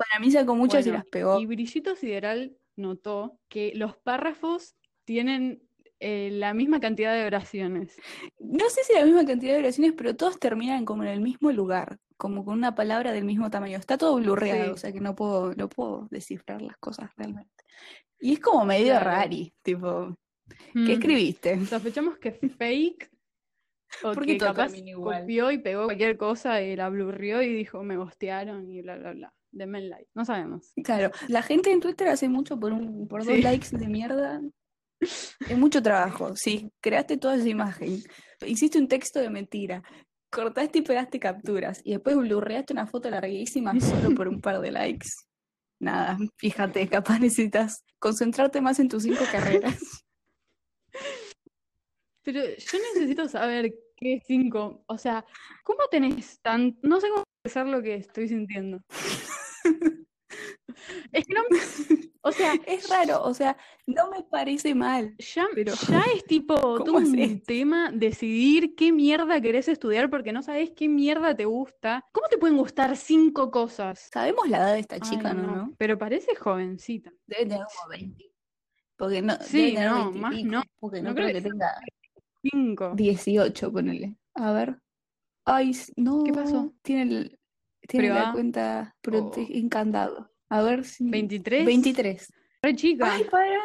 [0.08, 1.38] Para mí sacó muchas y las pegó.
[1.40, 5.62] Y Brillito Sideral notó que los párrafos tienen
[6.00, 7.96] eh, la misma cantidad de oraciones.
[8.38, 11.52] No sé si la misma cantidad de oraciones, pero todos terminan como en el mismo
[11.52, 13.78] lugar, como con una palabra del mismo tamaño.
[13.78, 14.70] Está todo blurreado, Sí.
[14.70, 17.64] o sea que no puedo, no puedo descifrar las cosas realmente.
[18.18, 19.04] Y es como medio Claro.
[19.04, 20.16] rari, tipo,
[20.72, 20.90] ¿qué Mm.
[20.90, 21.66] escribiste?
[21.66, 23.10] Sospechamos que fake
[24.02, 25.20] o ¿Por qué que capaz igual?
[25.20, 29.12] copió y pegó cualquier cosa y la blurrió y dijo me gostearon y bla bla
[29.12, 29.34] bla.
[29.52, 30.08] Denme el like.
[30.14, 30.72] No sabemos.
[30.82, 33.42] Claro, la gente en Twitter hace mucho por un, por dos Sí.
[33.42, 34.40] likes de mierda.
[35.00, 36.70] Es mucho trabajo, sí.
[36.80, 38.02] Creaste toda esa imagen.
[38.46, 39.82] Hiciste un texto de mentira.
[40.30, 41.80] Cortaste y pegaste capturas.
[41.84, 45.08] Y después blurreaste una foto larguísima solo por un par de likes.
[45.80, 49.78] Nada, fíjate, capaz necesitas concentrarte más en tus cinco carreras.
[52.22, 55.24] Pero yo necesito saber qué cinco, o sea,
[55.64, 58.78] ¿cómo tenés tan, no sé cómo expresar lo que estoy sintiendo.
[61.12, 61.42] Es que no,
[62.22, 65.14] o sea, Es raro, o sea, no me parece mal.
[65.18, 70.33] ya, Pero, ya es tipo todo ¿cómo un tema decidir qué mierda querés estudiar porque
[70.33, 72.03] no sabes qué mierda te gusta.
[72.12, 74.09] ¿Cómo te pueden gustar cinco cosas?
[74.12, 75.42] Sabemos la edad de esta Ay, chica, ¿no?
[75.57, 77.12] no, pero parece jovencita.
[77.27, 78.25] Debe tener como 20.
[78.96, 80.62] Porque no, Sí, debe no, 20 y más pico, no.
[80.81, 81.75] Porque No no creo creo que que- tenga
[82.42, 82.92] Cinco.
[82.96, 84.16] 18, ponele.
[84.35, 84.79] A ver.
[85.44, 86.25] Ay, no.
[86.25, 86.72] ¿Qué pasó?
[86.83, 87.38] Tiene, el-
[87.88, 88.33] tiene la ¿Privada?
[88.33, 89.55] cuenta prote- Oh.
[89.59, 90.31] encandado.
[90.49, 91.05] A ver si.
[91.05, 91.64] ¿23?
[91.64, 92.33] 23.
[92.62, 93.12] Re chica.
[93.12, 93.59] Ay, para.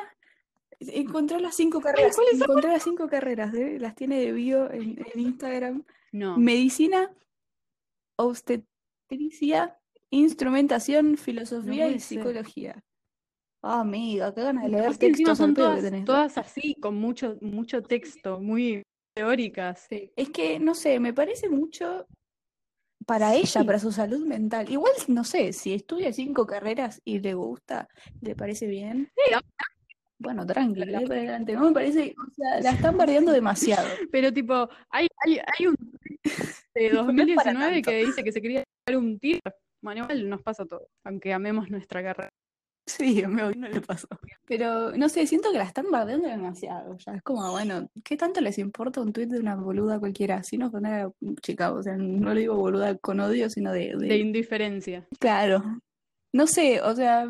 [0.79, 2.15] Encontró las cinco carreras.
[2.15, 2.43] ¿cuáles son?
[2.49, 3.53] Encontró las cinco carreras.
[3.55, 3.77] ¿eh?
[3.79, 5.83] Las tiene de bio en, en Instagram.
[6.11, 6.37] No.
[6.37, 7.11] Medicina,
[8.15, 9.77] obstetricia,
[10.09, 12.01] instrumentación, filosofía y ser.
[12.19, 12.83] psicología.
[13.63, 16.05] Ah, amiga, qué ganas de leer encima textos son pedo que todas, tenés.
[16.05, 18.83] todas así, con mucho, mucho texto, muy
[19.15, 19.87] teóricas.
[19.89, 20.11] Sí.
[20.15, 22.05] Es que, no sé, me parece mucho
[23.07, 23.65] para ella, Sí.
[23.65, 24.69] para su salud mental.
[24.69, 27.87] Igual, no sé, si estudia cinco carreras y le gusta,
[28.21, 29.09] le parece bien.
[29.15, 29.33] Sí,
[30.19, 31.53] Bueno, tranqui, para adelante.
[31.53, 33.87] No me parece, o sea, la están bardeando demasiado.
[34.11, 35.75] Pero tipo, hay, hay, hay un
[36.75, 37.89] de No es para 2019 tanto.
[37.91, 39.39] que dice que se quería dar un tiro.
[39.81, 42.29] Igual nos pasa todo, aunque amemos nuestra carrera.
[42.87, 44.07] Sí, a mí hoy no le pasó.
[44.45, 46.95] Pero, no sé, siento que la están bardeando demasiado.
[47.05, 50.41] Ya es como, bueno, ¿qué tanto les importa un tuit de una boluda cualquiera?
[50.41, 54.07] Sin ofender a chica, o sea, no le digo boluda con odio, sino de, de-
[54.07, 55.05] De indiferencia.
[55.19, 55.81] Claro.
[56.33, 57.27] No sé, o sea,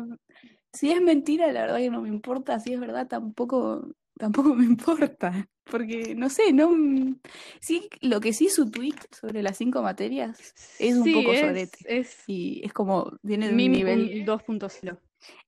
[0.72, 2.60] si es mentira, la verdad que no me importa.
[2.60, 5.48] Si es verdad, tampoco, tampoco me importa.
[5.64, 6.70] Porque, no sé, no.
[6.70, 7.18] mm,
[7.60, 11.40] Sí, lo que sí su tweet sobre las cinco materias es un Sí, poco es,
[11.40, 11.78] sorete.
[11.84, 14.24] es Y es como, viene de un nivel.
[14.24, 14.98] 2.0.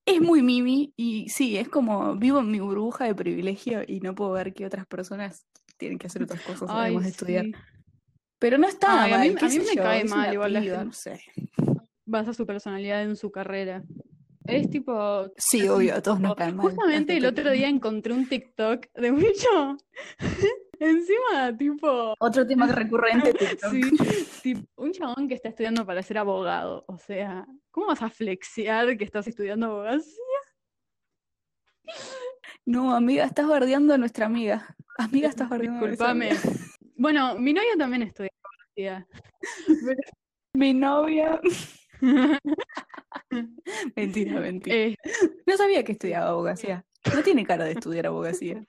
[0.07, 4.15] Es muy mimi y sí, es como vivo en mi burbuja de privilegio y no
[4.15, 7.47] puedo ver que otras personas tienen que hacer otras cosas Ay, además de estudiar.
[8.39, 10.85] Pero no está Ay, a mí- a me yo, cae es mal igual la gente.
[10.85, 11.21] no sé.
[12.07, 13.85] Basa su personalidad en su carrera.
[14.47, 16.67] Es tipo, Sí, obvio, a todos nos caen mal.
[16.71, 19.77] Justamente el otro día encontré un TikTok de mucho.
[20.81, 23.71] Encima, tipo, Otro tema recurrente TikTok.
[23.71, 23.83] sí,
[24.43, 26.85] tipo, un chabón que está estudiando para ser abogado.
[26.89, 30.15] O sea, ¿cómo vas a flexiar que estás estudiando abogacía?
[32.65, 34.75] No, amiga, estás bardeando a nuestra amiga.
[34.99, 36.31] Amiga, estás bardeando a nuestra Disculpame.
[36.31, 36.65] amiga.
[36.97, 39.07] Bueno, mi novio también estudia abogacía.
[40.55, 41.41] Mi novia.
[43.97, 44.75] Mentira, mentira.
[44.77, 44.97] Eh,
[45.47, 46.85] No sabía que estudiaba abogacía.
[47.15, 48.65] No tiene cara de estudiar abogacía.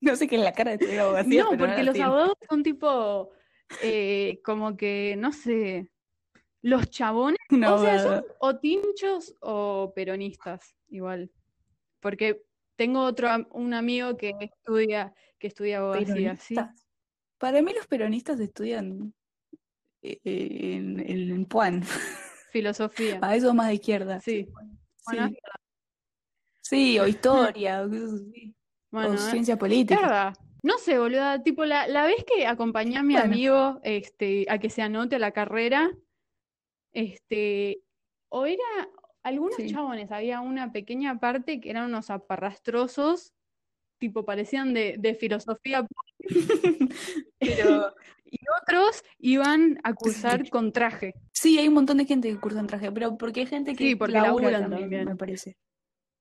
[0.00, 2.62] No sé qué es la cara de estudiar abogacía, no, no porque los abogados son
[2.62, 3.30] tipo,
[3.82, 5.88] eh, como que, no sé,
[6.62, 11.30] los chabones Una O sea, son o tinchos o peronistas, igual.
[12.00, 12.42] Porque
[12.76, 16.56] tengo otro un amigo que estudia, que estudia abogacía, sí.
[17.38, 19.14] Para mí los peronistas estudian
[20.02, 21.82] eh, eh, en, en, en Puan.
[22.52, 23.18] Filosofía.
[23.22, 24.20] A eso más de izquierda.
[24.20, 24.48] Sí.
[25.04, 25.36] Bueno, Sí.
[26.62, 28.55] Sí, o historia, o cosas así.
[28.96, 30.00] Bueno, O ciencia es política.
[30.00, 30.34] verdad.
[30.62, 33.26] No sé, boluda, tipo la, la vez que acompañé a mi Bueno.
[33.34, 35.90] amigo este, a que se anote a la carrera,
[36.92, 37.82] este,
[38.30, 38.64] o era
[39.22, 39.70] algunos Sí.
[39.70, 43.34] chabones, había una pequeña parte que eran unos aparrastrosos,
[43.98, 45.86] tipo parecían de, de filosofía
[47.38, 51.14] Pero Y otros iban a cursar con traje.
[51.32, 53.84] sí, hay un montón de gente que cursa en traje, pero porque hay gente que
[53.90, 55.04] Sí, porque labura laburan también, también.
[55.08, 55.56] me parece.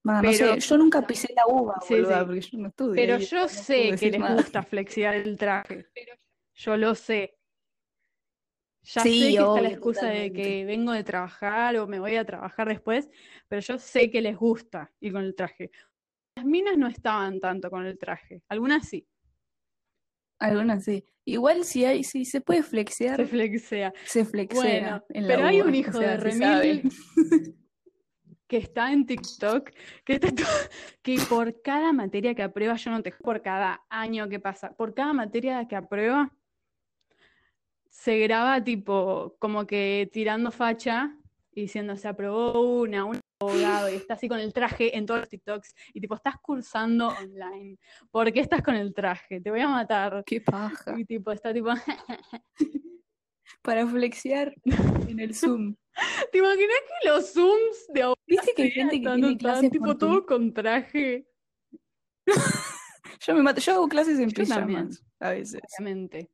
[0.05, 2.25] No Pero- sé, yo nunca pisé la uva, Sí, boluda, sí.
[2.25, 4.35] porque yo no estudio Pero yo no sé que les nada.
[4.35, 5.87] gusta flexiar el traje.
[6.53, 7.37] Yo lo sé.
[8.83, 12.15] Ya Sí, sé que está la excusa de que vengo de trabajar o me voy
[12.17, 13.09] a trabajar después,
[13.47, 15.71] pero yo sé que les gusta ir con el traje.
[16.35, 19.07] Las minas no estaban tanto con el traje, algunas sí,
[20.37, 21.03] Algunas sí.
[21.23, 23.93] Igual si hay, si se puede flexear, se flexea.
[24.05, 26.83] se flexea Bueno, en la pero hay un o hijo sea, de remil
[28.47, 29.71] que está en TikTok,
[30.03, 30.43] que, está to-
[31.01, 34.93] que por cada materia que aprueba, yo no te por cada año que pasa, por
[34.93, 36.31] cada materia que aprueba,
[37.89, 41.15] se graba tipo como que tirando facha
[41.51, 45.21] y diciendo se aprobó una, un abogado, y está así con el traje en todos
[45.21, 47.77] los TikToks, y tipo, estás cursando online,
[48.11, 49.39] ¿por qué estás con el traje?
[49.39, 50.23] Te voy a matar.
[50.25, 50.99] Qué paja.
[50.99, 51.69] Y tipo, está tipo,
[53.61, 54.53] Para flexear
[55.07, 55.75] en el Zoom.
[56.31, 59.97] ¿te imaginas que los Zooms de ¿Viste que hay gente que tiene clases tipo por
[59.97, 61.27] todo con traje,
[63.21, 65.61] Yo me mato, yo hago clases en pijamas a veces.
[65.79, 66.29] obviamente.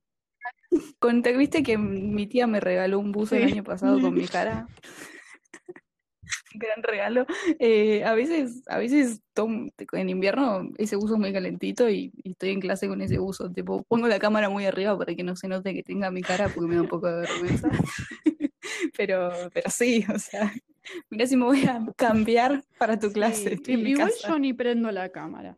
[1.00, 3.52] Con, ¿te viste que mi tía me regaló un buzo el Sí.
[3.54, 4.68] año pasado con mi cara?
[6.56, 7.26] Gran regalo.
[7.60, 9.22] Eh, a veces, a veces
[9.94, 13.50] en invierno ese buzo es muy calentito y, y estoy en clase con ese buzo.
[13.52, 16.50] Tipo, pongo la cámara muy arriba para que no se note que tenga mi cara
[16.50, 17.70] porque me da un poco de vergüenza.
[18.98, 20.52] Pero, pero sí, o sea,
[21.10, 23.58] Mirá si me voy a cambiar para tu clase.
[23.64, 25.58] Sí, Igual yo ni prendo la cámara.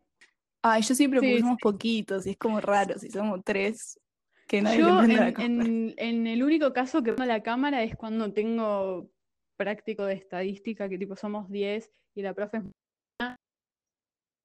[0.61, 1.41] Ay, yo siempre Sí, porque sí.
[1.41, 3.99] somos poquitos y es como raro si somos tres
[4.47, 8.31] que nadie Yo en, en- en el único caso que prendo la cámara es cuando
[8.33, 9.09] tengo
[9.57, 12.63] práctico de estadística, que tipo somos 10 y la profe es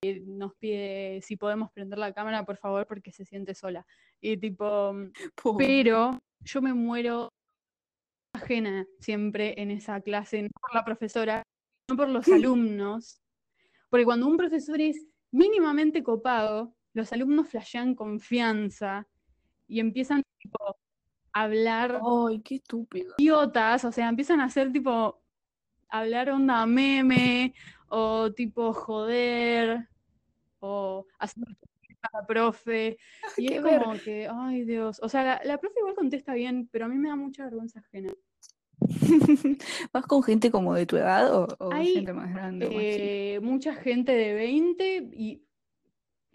[0.01, 3.85] y nos pide si podemos prender la cámara, por favor, porque se siente sola.
[4.21, 4.95] Y tipo,
[5.43, 5.57] Po.
[5.57, 7.31] pero yo me muero
[8.33, 11.43] ajena siempre en esa clase, no por la profesora,
[11.91, 13.21] no por los alumnos,
[13.91, 19.09] porque cuando un profesor es mínimamente copado, los alumnos flashean confianza
[19.67, 20.77] y empiezan tipo,
[21.33, 23.15] hablar Ay, qué estúpido.
[23.19, 25.21] idiotas, o sea, empiezan a hacer tipo,
[25.89, 27.55] hablar onda meme,
[27.89, 29.89] o tipo joder,
[30.61, 31.45] o hacer
[32.03, 32.97] a la profe,
[33.37, 36.69] y qué es como que, ay Dios, o sea, la, la profe igual contesta bien,
[36.71, 38.13] pero a mí me da mucha vergüenza ajena.
[39.93, 42.69] ¿Vas con gente como de tu edad o, o Hay, gente más grande?
[42.71, 45.43] Eh, mucha gente de 20 y,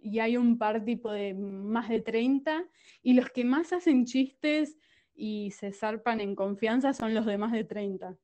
[0.03, 2.65] y hay un par tipo de más de 30
[3.01, 4.77] y los que más hacen chistes
[5.15, 8.15] y se zarpan en confianza son los de más de 30.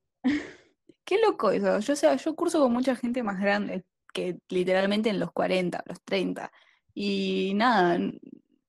[1.05, 1.79] Qué loco eso.
[1.79, 5.83] Yo, o sea, yo curso con mucha gente más grande, que literalmente en los 40,
[5.87, 6.51] los 30.
[6.93, 7.97] Y nada,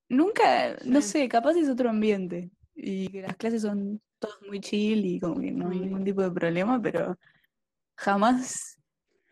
[0.08, 2.50] nunca, no sé, capaz es otro ambiente.
[2.74, 5.84] Y que las clases son todas muy chill y como que no hay Ay.
[5.86, 7.18] ningún tipo de problema, pero
[7.96, 8.78] jamás,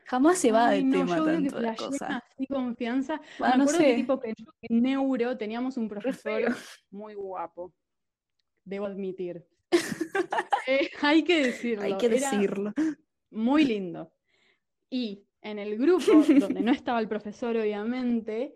[0.08, 2.24] jamás se va Ay, de no, tema yo que tanto la flashean cosa.
[2.30, 3.20] así confianza.
[3.38, 6.56] Bueno, Me no acuerdo que sé, tipo que en neuro teníamos un profesor
[6.90, 7.72] muy guapo,
[8.64, 9.44] debo admitir.
[10.70, 11.34] Eh, hay que
[11.78, 12.72] Hay decirlo, que era decirlo.
[13.30, 14.12] muy lindo.
[14.90, 16.04] Y en el grupo,
[16.40, 18.54] donde no estaba el profesor, obviamente,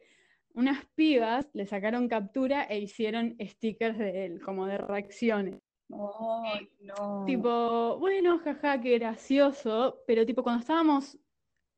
[0.54, 5.60] unas pibas le sacaron captura e hicieron stickers de él, como de reacciones.
[5.90, 7.24] Ay, no.
[7.26, 11.18] Tipo, bueno, jaja, qué gracioso, pero tipo cuando estábamos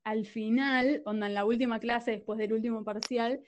[0.05, 3.41] al final, onda en la última clase, después del último parcial,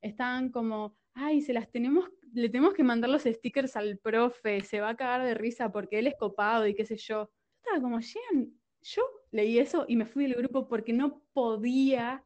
[0.00, 4.80] estaban como, ay, se las tenemos, le tenemos que mandar los stickers al profe, se
[4.80, 7.24] va a cagar de risa porque él es copado y qué sé yo.
[7.24, 12.24] Yo estaba como, llegan, yo leí eso y me fui del grupo porque no podía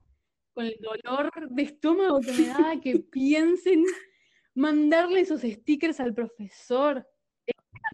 [0.52, 3.82] con el dolor de estómago que me daba que piensen
[4.54, 7.06] mandarle esos stickers al profesor.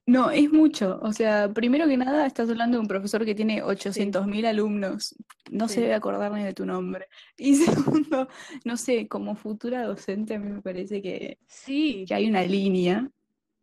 [0.04, 0.98] No, es mucho.
[1.02, 5.14] O sea, primero que nada, estás hablando de un profesor que tiene 800.000 alumnos.
[5.50, 5.80] No se Sí.
[5.82, 7.06] debe acordar ni de tu nombre.
[7.36, 7.54] Y
[8.04, 8.28] segundo,
[8.64, 13.08] no sé, como futura docente, a mí me parece que, Sí, que hay una línea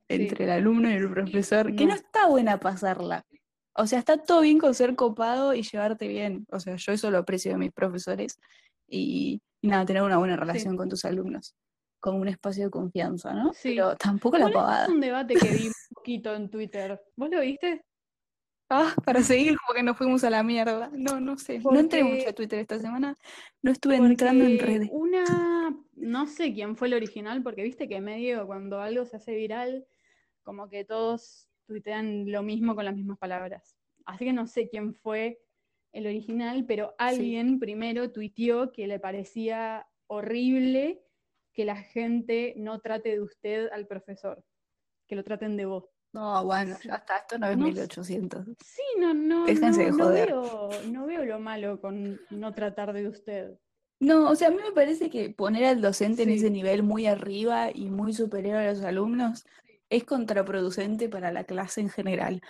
[0.09, 0.15] Sí.
[0.15, 1.95] entre el alumno y el profesor que no No.
[1.95, 3.25] está buena pasarla.
[3.75, 6.45] O sea, está todo bien con ser copado y llevarte bien.
[6.51, 8.37] O sea, yo eso lo aprecio de mis profesores.
[8.87, 11.55] Y, y nada, tener una buena relación con tus alumnos.
[12.03, 13.53] Con un espacio de confianza, ¿no?
[13.53, 13.69] Sí.
[13.69, 14.83] Pero tampoco la pavada.
[14.83, 17.01] es un debate que vi un poquito en Twitter.
[17.15, 17.85] ¿Vos lo viste?
[18.69, 20.91] Ah, para seguir como que nos fuimos a la mierda.
[20.91, 21.59] No, no sé.
[21.59, 23.17] No entré mucho a Twitter esta semana.
[23.61, 24.89] No estuve entrando en redes.
[24.91, 29.33] una, no sé quién fue el original, porque viste que medio cuando algo se hace
[29.33, 29.85] viral,
[30.43, 33.77] como que todos tuitean lo mismo con las mismas palabras.
[34.05, 35.39] Así que no sé quién fue
[35.93, 41.01] el original, pero alguien primero tuiteó que le parecía horrible
[41.53, 44.43] que la gente no trate de usted al profesor,
[45.07, 45.85] que lo traten de vos.
[46.13, 47.71] No, bueno, ya hasta esto no es No sé.
[47.71, 48.45] 1800.
[48.63, 50.27] Sí, no, no, Déjense no, de no joder.
[50.29, 53.51] veo, no veo lo malo con no tratar de usted.
[53.99, 57.07] No, o sea, a mí me parece que poner al docente en ese nivel muy
[57.07, 59.45] arriba y muy superior a los alumnos
[59.89, 62.41] es contraproducente para la clase en general.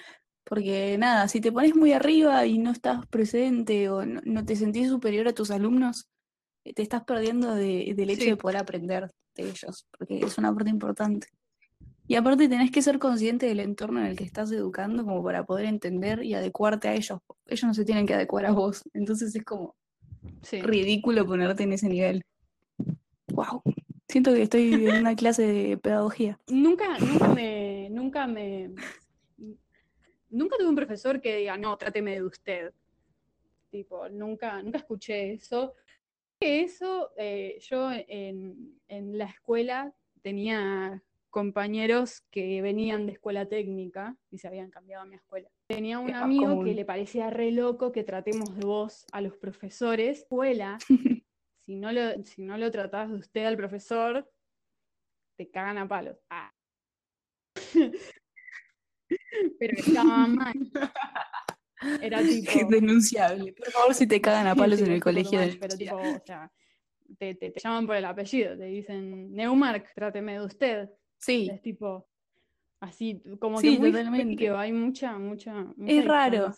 [0.45, 4.55] Porque nada, si te pones muy arriba y no estás presente o no, no te
[4.55, 6.09] sentís superior a tus alumnos,
[6.63, 8.29] te estás perdiendo de- del hecho Sí.
[8.29, 11.27] de poder aprender de ellos, porque es una parte importante.
[12.07, 15.45] Y aparte tenés que ser consciente del entorno en el que estás educando como para
[15.45, 17.19] poder entender y adecuarte a ellos.
[17.45, 18.83] Ellos no se tienen que adecuar a vos.
[18.93, 19.75] Entonces es como
[20.41, 20.61] Sí.
[20.61, 22.23] ridículo ponerte en ese nivel.
[23.27, 23.61] Wow.
[24.07, 26.37] Siento que estoy en una clase de pedagogía.
[26.47, 28.71] Nunca, nunca me, nunca me,
[30.29, 32.73] nunca tuve un profesor que diga, no, tráteme de usted.
[33.71, 35.73] Tipo, nunca, nunca escuché eso.
[36.43, 44.17] Que Eso, eh, yo en, en la escuela tenía compañeros que venían de escuela técnica
[44.29, 45.47] y se habían cambiado a mi escuela.
[45.67, 46.65] Tenía un amigo común.
[46.65, 50.19] que le parecía re loco que tratemos de vos a los profesores.
[50.19, 50.77] Escuela,
[51.59, 54.29] si no lo, si no lo tratás de usted al profesor,
[55.37, 56.17] te cagan a palos.
[56.29, 56.53] Ah.
[59.59, 60.53] Pero estaba mal.
[62.01, 62.51] Era tipo.
[62.69, 63.53] Denunciable.
[63.53, 65.39] Por favor, si te cagan a palos sí, en el colegio.
[65.41, 66.51] much, pero tipo, o sea,
[67.17, 70.89] te, te- te llaman por el apellido, te dicen Neumark, tráteme de usted.
[71.17, 72.07] Sí, Es tipo,
[72.79, 74.49] así, como Sí, que muy totalmente.
[74.49, 76.51] hay mucha, mucha, mucha Es raro.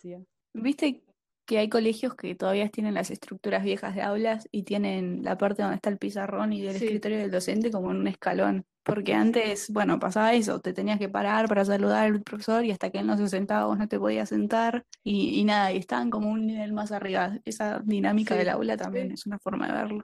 [0.53, 1.03] ¿Viste
[1.45, 5.61] que hay colegios que todavía tienen las estructuras viejas de aulas y tienen la parte
[5.61, 6.86] donde está el pizarrón y el Sí.
[6.86, 8.65] escritorio del docente como en un escalón?
[8.86, 12.91] Porque antes, bueno, pasaba eso, te tenías que parar para saludar al profesor y hasta
[12.91, 16.11] que él no se sentaba vos no te podías sentar y, y nada, y estaban
[16.11, 17.39] como un nivel más arriba.
[17.45, 19.13] Esa dinámica Sí, del aula también sí.
[19.15, 20.03] es una forma de verlo.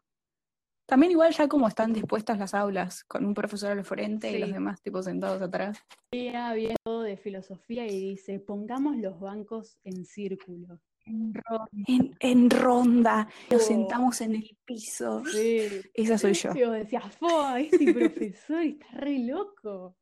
[0.87, 4.51] También igual ya como están dispuestas las aulas, con un profesor al frente y los
[4.51, 5.77] demás tipos sentados atrás.
[6.11, 10.81] Viendo de filosofía y dice, pongamos los bancos en círculo.
[11.05, 11.33] En
[12.49, 13.27] ronda.
[13.47, 13.65] En, nos Oh.
[13.65, 15.23] sentamos en el piso.
[15.25, 15.81] Sí.
[15.93, 16.51] Esa soy yo.
[16.55, 17.59] Y vos decías, ¡fua!
[17.59, 19.95] Este profesor está re loco.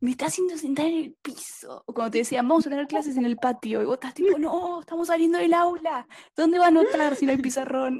[0.00, 1.82] me está haciendo sentar en el piso.
[1.86, 4.38] O cuando te decían, vamos a tener clases en el patio, y vos estás tipo,
[4.38, 6.06] no, estamos saliendo del aula.
[6.36, 7.98] ¿Dónde va a anotar si no hay pizarrón?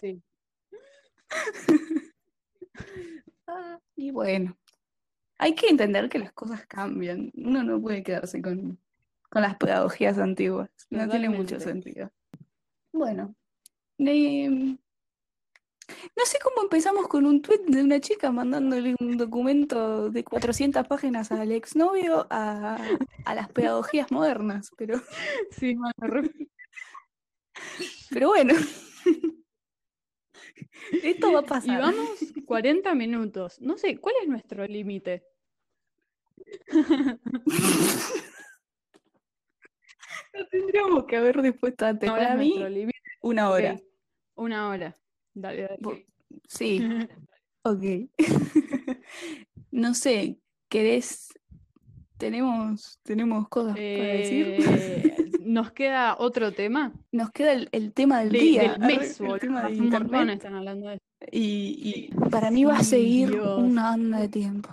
[0.00, 0.22] Sí.
[3.46, 4.56] Ah, y bueno,
[5.38, 7.32] hay que entender que las cosas cambian.
[7.34, 8.78] Uno no puede quedarse con,
[9.36, 10.70] con las pedagogías antiguas.
[10.88, 12.10] No tiene mucho sentido.
[12.90, 13.34] Bueno,
[13.98, 14.06] no
[16.24, 21.30] sé cómo empezamos con un tuit de una chica mandándole un documento de 400 páginas
[21.32, 22.78] al exnovio a,
[23.26, 25.02] a las pedagogías modernas, pero,
[25.50, 26.22] Sí, mano,
[28.08, 28.54] pero bueno.
[31.02, 31.82] Esto va a Y pasar.
[31.82, 32.08] vamos
[32.46, 33.60] 40 minutos.
[33.60, 35.24] No sé, ¿cuál es nuestro límite?
[40.38, 42.10] Lo tendríamos que haber dispuesto antes.
[42.10, 42.54] Para mí,
[43.22, 43.76] una hora.
[44.34, 44.96] Una hora.
[45.34, 46.06] Dale, dale.
[46.48, 46.80] Sí,
[47.62, 47.82] ok.
[49.70, 51.28] No sé, ¿querés?
[52.16, 54.56] Tenemos, tenemos cosas para decir.
[54.58, 59.20] Eh, Nos queda otro tema Nos queda el, el tema del de- día, del mes,
[59.20, 60.30] el tema de internet.
[60.30, 61.06] están hablando de esto.
[61.30, 63.58] Y, y para mí va a seguir Dios.
[63.62, 64.70] una anda de tiempo.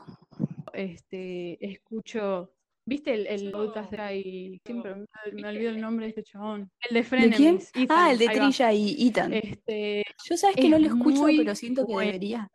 [0.74, 2.52] Este, escucho.
[2.86, 4.62] ¿Viste el, el podcast de ahí?
[4.66, 6.70] Siempre me, me olvido el nombre de este chabón.
[6.90, 7.60] El de ¿De quién?
[7.62, 7.72] Frenemies.
[7.90, 8.28] Ah, Ethan, el de.
[8.30, 9.34] Trilla y Ethan.
[9.34, 12.08] Este, Yo sabes que no lo escucho, pero siento que bueno.
[12.12, 12.52] debería.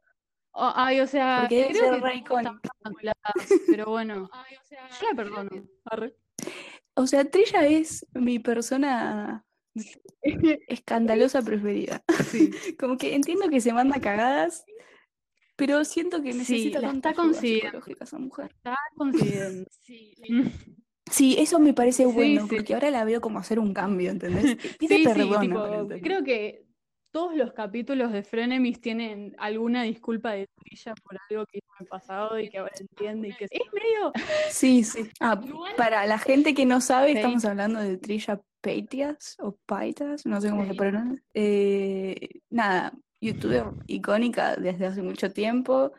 [0.53, 2.55] oh, ay, o sea, Porque debe creo ser que re todos icónico.
[2.63, 4.31] están maculadas, pero bueno,
[5.01, 5.51] yo la perdono.
[5.87, 6.15] Arre.
[6.95, 9.45] O sea, Trilla es mi persona
[10.69, 12.03] escandalosa preferida.
[12.27, 14.65] Sí, Como que entiendo que se manda cagadas,
[15.59, 18.51] pero siento que Sí, necesita la tanta está psicológica esa mujer.
[18.55, 19.69] está consiguiendo.
[21.11, 22.55] Sí, eso me parece Sí, bueno, sí.
[22.57, 24.57] porque ahora la veo como hacer un cambio, ¿entendés?
[24.79, 26.67] Pide Sí, sí, perdón creo que
[27.11, 31.85] todos los capítulos de Frenemies tienen alguna disculpa de Trilla por algo que hizo en
[31.85, 34.13] el pasado y que ahora entiende y que es medio
[34.51, 35.09] Sí, sí.
[35.19, 35.41] Ah,
[35.79, 40.51] para la gente que no sabe, estamos hablando de Trisha Paytas o Paitas, no sé
[40.51, 40.77] cómo se Sí.
[40.77, 41.23] pronuncia.
[41.33, 45.93] Eh, nada, youtuber icónica desde hace mucho tiempo,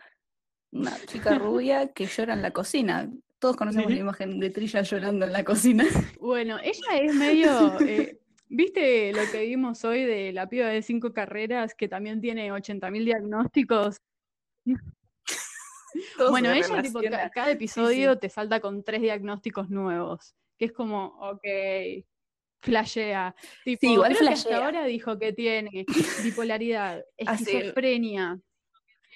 [0.72, 3.10] una chica rubia que llora en la cocina.
[3.40, 5.86] Todos conocemos la imagen de Trilla llorando en la cocina.
[6.20, 7.80] Bueno, ella es medio.
[7.82, 12.52] eh, ¿Viste lo que vimos hoy de la piba de cinco carreras que también tiene
[12.52, 13.98] 80.000 diagnósticos?
[16.18, 17.00] Todo Bueno, ella, tipo,
[17.34, 20.36] cada episodio te salta con tres diagnósticos nuevos.
[20.58, 21.44] Que es como, ok,
[22.62, 23.36] flashea.
[23.64, 25.86] Tipo, Sí, igual creo que hasta ahora dijo que tiene
[26.24, 27.44] bipolaridad, Así.
[27.58, 28.40] esquizofrenia.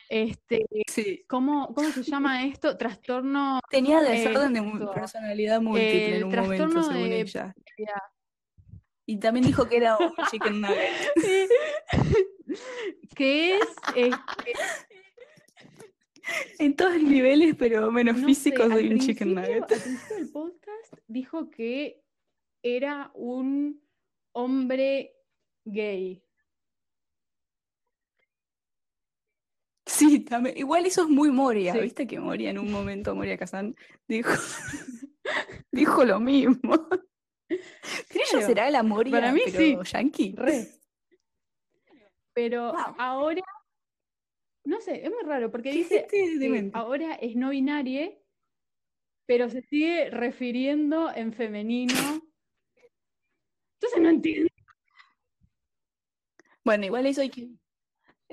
[0.09, 1.23] Este, Sí.
[1.27, 2.77] ¿cómo, ¿Cómo se llama esto?
[2.77, 3.59] Trastorno.
[3.71, 4.61] Tenía desorden de
[4.93, 7.55] personalidad múltiple en un momento, trastorno según de- ella.
[9.05, 10.89] Y también dijo que era un chicken nugget.
[13.15, 13.61] que es
[13.95, 14.53] este,
[16.59, 19.61] En todos los niveles, pero menos No físico, sé, al soy un chicken nugget.
[19.63, 22.01] Al principio del podcast dijo que
[22.63, 23.83] era un
[24.33, 25.15] hombre
[25.65, 26.23] gay.
[29.85, 30.57] Sí, también.
[30.57, 31.73] Igual eso es muy Moria.
[31.73, 31.79] Sí.
[31.81, 33.75] ¿Viste que Moria en un momento, Moria Kazan,
[34.07, 34.31] dijo,
[35.71, 36.87] dijo lo mismo?
[37.47, 39.91] Trilla Claro, será la Moria, para mí pero sí.
[39.91, 40.33] yankee.
[40.35, 40.67] Re.
[42.33, 42.95] Pero Wow.
[42.97, 43.41] ahora,
[44.65, 46.07] no sé, es muy raro porque dice
[46.39, 46.75] demente.
[46.75, 48.11] ahora es no binaria,
[49.27, 51.93] pero se sigue refiriendo en femenino.
[53.83, 54.49] Entonces no entiendo.
[56.63, 57.49] Bueno, igual eso hay que,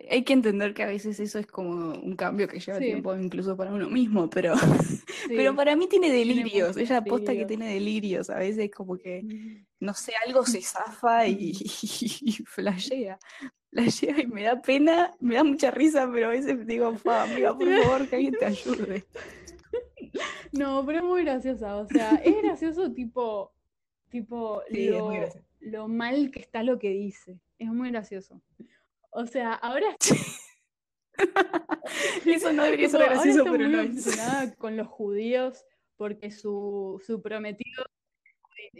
[0.08, 2.84] hay que entender que a veces eso es como un cambio que lleva Sí.
[2.84, 4.54] tiempo incluso para uno mismo, pero,
[5.26, 5.34] Sí.
[5.34, 6.76] pero para mí tiene delirios.
[6.76, 8.30] Ella aposta que tiene delirios.
[8.30, 11.52] A veces como que, no sé, algo se zafa y,
[12.22, 13.18] y flashea.
[13.72, 17.56] Flashea y me da pena, me da mucha risa, pero a veces digo, fa, amiga,
[17.56, 19.04] por favor, que alguien te ayude.
[20.52, 21.76] No, pero es muy graciosa.
[21.76, 23.52] O sea, es gracioso tipo,
[24.10, 25.18] tipo Sí, es lo, muy
[25.60, 27.40] lo mal que está lo que dice.
[27.58, 28.40] Es muy gracioso.
[29.10, 29.96] O sea, ahora,
[32.26, 35.64] Eso no debería ser gracioso, pero muy no obsesionada con los judíos
[35.96, 37.84] porque su, su prometido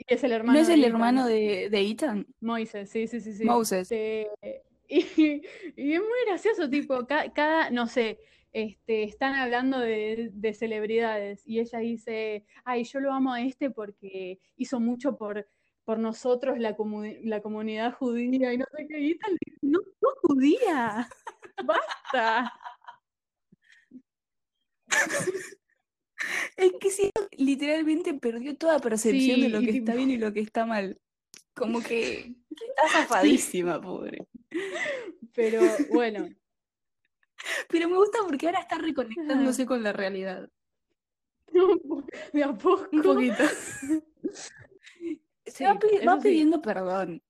[0.06, 0.92] es el hermano ¿No es de el Ethan.
[0.92, 2.26] hermano de, de Ethan?
[2.40, 3.44] Moises, sí, sí, sí, sí.
[3.44, 3.90] Moses.
[3.90, 4.62] Este,
[5.16, 5.42] y,
[5.76, 8.18] y es muy gracioso, tipo, ca- cada, no sé,
[8.52, 13.70] este, están hablando de, de celebridades y ella dice, ay, yo lo amo a este
[13.70, 15.46] porque hizo mucho por,
[15.84, 19.20] por nosotros, la, comu- la comunidad judía y no sé qué, y dice,
[19.62, 21.08] no, no judía,
[21.64, 22.52] basta.
[26.56, 30.32] Es que sí, literalmente perdió toda percepción Sí, de lo que está bien y lo
[30.32, 31.00] que está mal.
[31.54, 34.26] Como que está zafadísima, pobre.
[35.34, 36.28] Pero bueno,
[37.68, 40.48] Pero me gusta porque ahora está reconectándose con la realidad.
[42.32, 42.86] de a poco.
[42.92, 43.42] Un poquito.
[45.46, 45.78] Se Sí, va,
[46.16, 46.22] sí.
[46.22, 47.22] pidiendo perdón.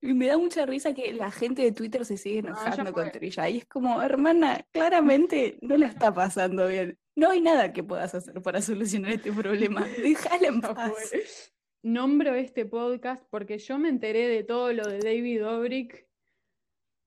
[0.00, 3.04] Y me da mucha risa que la gente de Twitter se sigue ya enojando fue.
[3.04, 3.48] contra ella.
[3.48, 6.98] Y es como, hermana, claramente no la está pasando bien.
[7.14, 9.86] No hay nada que puedas hacer para solucionar este problema.
[10.02, 11.52] Déjala en paz.
[11.84, 16.08] Nombro este podcast porque yo me enteré de todo lo de David Dobrik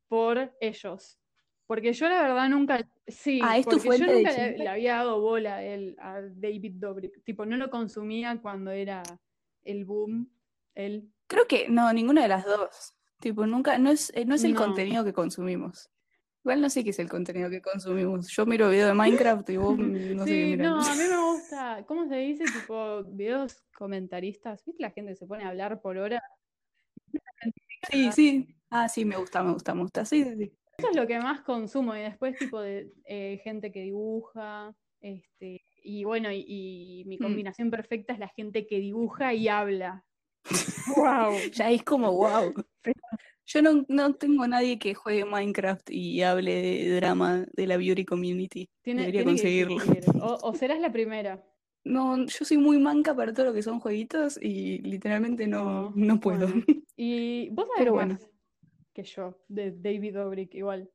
[0.08, 1.20] por ellos.
[1.68, 5.20] Porque yo la verdad nunca, sí, Ah, ¿es tu porque yo nunca le, había dado
[5.20, 7.24] bola a, él, a David Dobrik.
[7.24, 9.02] Tipo, no lo consumía cuando era
[9.64, 10.30] el boom,
[10.76, 11.10] él.
[11.28, 12.94] Creo que no, ninguna de las dos.
[13.20, 14.60] Tipo, nunca, no es, eh, no es el No.
[14.60, 15.90] contenido que consumimos.
[16.44, 18.28] Igual no sé qué es el contenido que consumimos.
[18.28, 20.70] Yo miro video de Minecraft y vos no sé qué miran.
[20.70, 22.46] no, a mí me gusta, ¿cómo se dice?
[22.46, 24.64] Tipo, videos comentaristas.
[24.64, 26.22] ¿Viste la gente se pone a hablar por hora?
[27.90, 28.56] Sí, sí.
[28.70, 30.06] Ah, sí, me gusta, me gusta, me gusta.
[30.06, 30.54] Sí, sí, sí.
[30.78, 35.62] Eso es lo que más consumo y después tipo de eh, gente que dibuja, este,
[35.84, 37.22] y bueno, y, y mi Mm.
[37.24, 40.04] combinación perfecta es la gente que dibuja y habla.
[40.98, 41.34] ¡Wow!
[41.54, 42.54] Ya es como, wow.
[43.48, 48.04] Yo no, no tengo nadie que juegue Minecraft y hable de drama de la beauty
[48.04, 48.70] community.
[48.82, 49.78] Tiene, Debería tiene conseguirlo.
[50.26, 51.44] O, o serás la primera.
[51.84, 56.20] No, yo soy muy manca para todo lo que son jueguitos y literalmente no, no
[56.20, 56.48] puedo.
[56.48, 56.64] bueno.
[56.98, 58.14] Y vos sabés Pero bueno.
[58.14, 58.30] más
[58.96, 60.90] que yo, de David Dobrik, igual.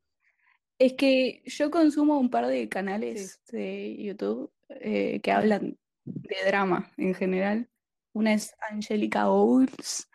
[0.78, 6.90] Es que yo consumo un par de canales de YouTube eh, que hablan de drama
[6.96, 7.68] en general.
[8.12, 10.08] Una es Angelica Owls,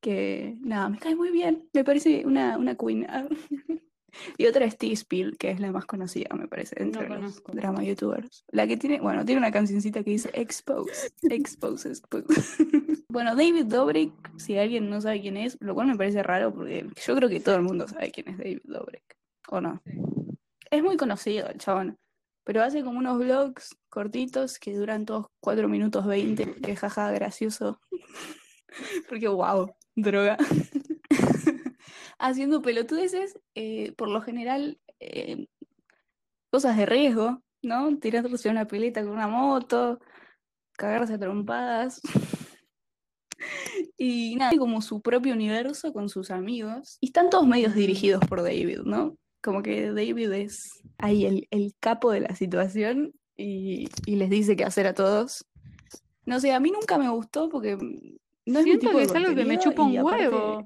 [0.00, 3.06] que nada, me cae muy bien, me parece una, una queen.
[4.36, 8.44] Y otra es T-Spill, que es la más conocida, me parece, entre los drama youtubers.
[8.48, 12.26] La que tiene, bueno, tiene una cancioncita que dice Expose, Expose, Expose.
[13.08, 16.86] Bueno, David Dobrik, si alguien no sabe quién es, lo cual me parece raro porque
[17.06, 19.18] yo creo que todo el mundo sabe quién es David Dobrik,
[19.50, 19.82] ¿o no?
[20.70, 21.98] Es muy conocido el chabón,
[22.44, 27.80] pero hace como unos vlogs cortitos que duran todos 4 minutos 20, que jaja, gracioso.
[29.10, 30.38] Porque wow, droga.
[32.22, 35.48] Haciendo pelotudeces, eh, por lo general, eh,
[36.50, 37.98] cosas de riesgo, ¿no?
[37.98, 39.98] Tirarse una pileta con una moto,
[40.76, 42.00] cagarse a trompadas.
[43.98, 46.96] Y nada, como su propio universo con sus amigos.
[47.00, 49.16] Y están todos medios dirigidos por David, ¿no?
[49.42, 54.54] Como que David es ahí el, el capo de la situación y, y les dice
[54.54, 55.44] qué hacer a todos.
[56.24, 59.04] No sé, a mí nunca me gustó porque no es mi Siento tipo que de
[59.04, 60.64] es algo que me chupa un aparte, huevo.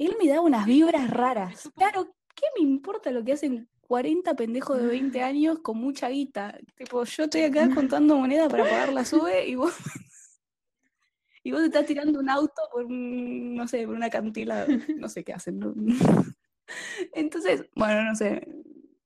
[0.00, 1.70] Él me da unas vibras raras.
[1.76, 6.58] Claro, ¿qué me importa lo que hacen 40 pendejos de 20 años con mucha guita?
[6.74, 9.74] Tipo, yo estoy acá contando moneda para pagar la sube y vos
[11.44, 14.68] y vos te estás tirando un auto por un, no sé, por una acantilado.
[14.96, 15.58] No sé qué hacen.
[15.58, 15.74] ¿no?
[17.12, 18.48] Entonces, bueno, no sé,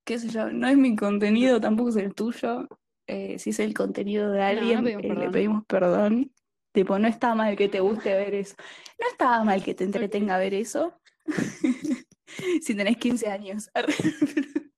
[0.05, 2.69] qué sé yo, no es mi contenido, tampoco es el tuyo.
[3.09, 6.31] Eh, si es el contenido de alguien, pedimos eh, le pedimos perdón.
[6.71, 8.55] Tipo, no está mal que te guste ver eso.
[8.99, 10.99] No está mal que te entretenga ver eso.
[12.63, 13.71] si tenés 15 años.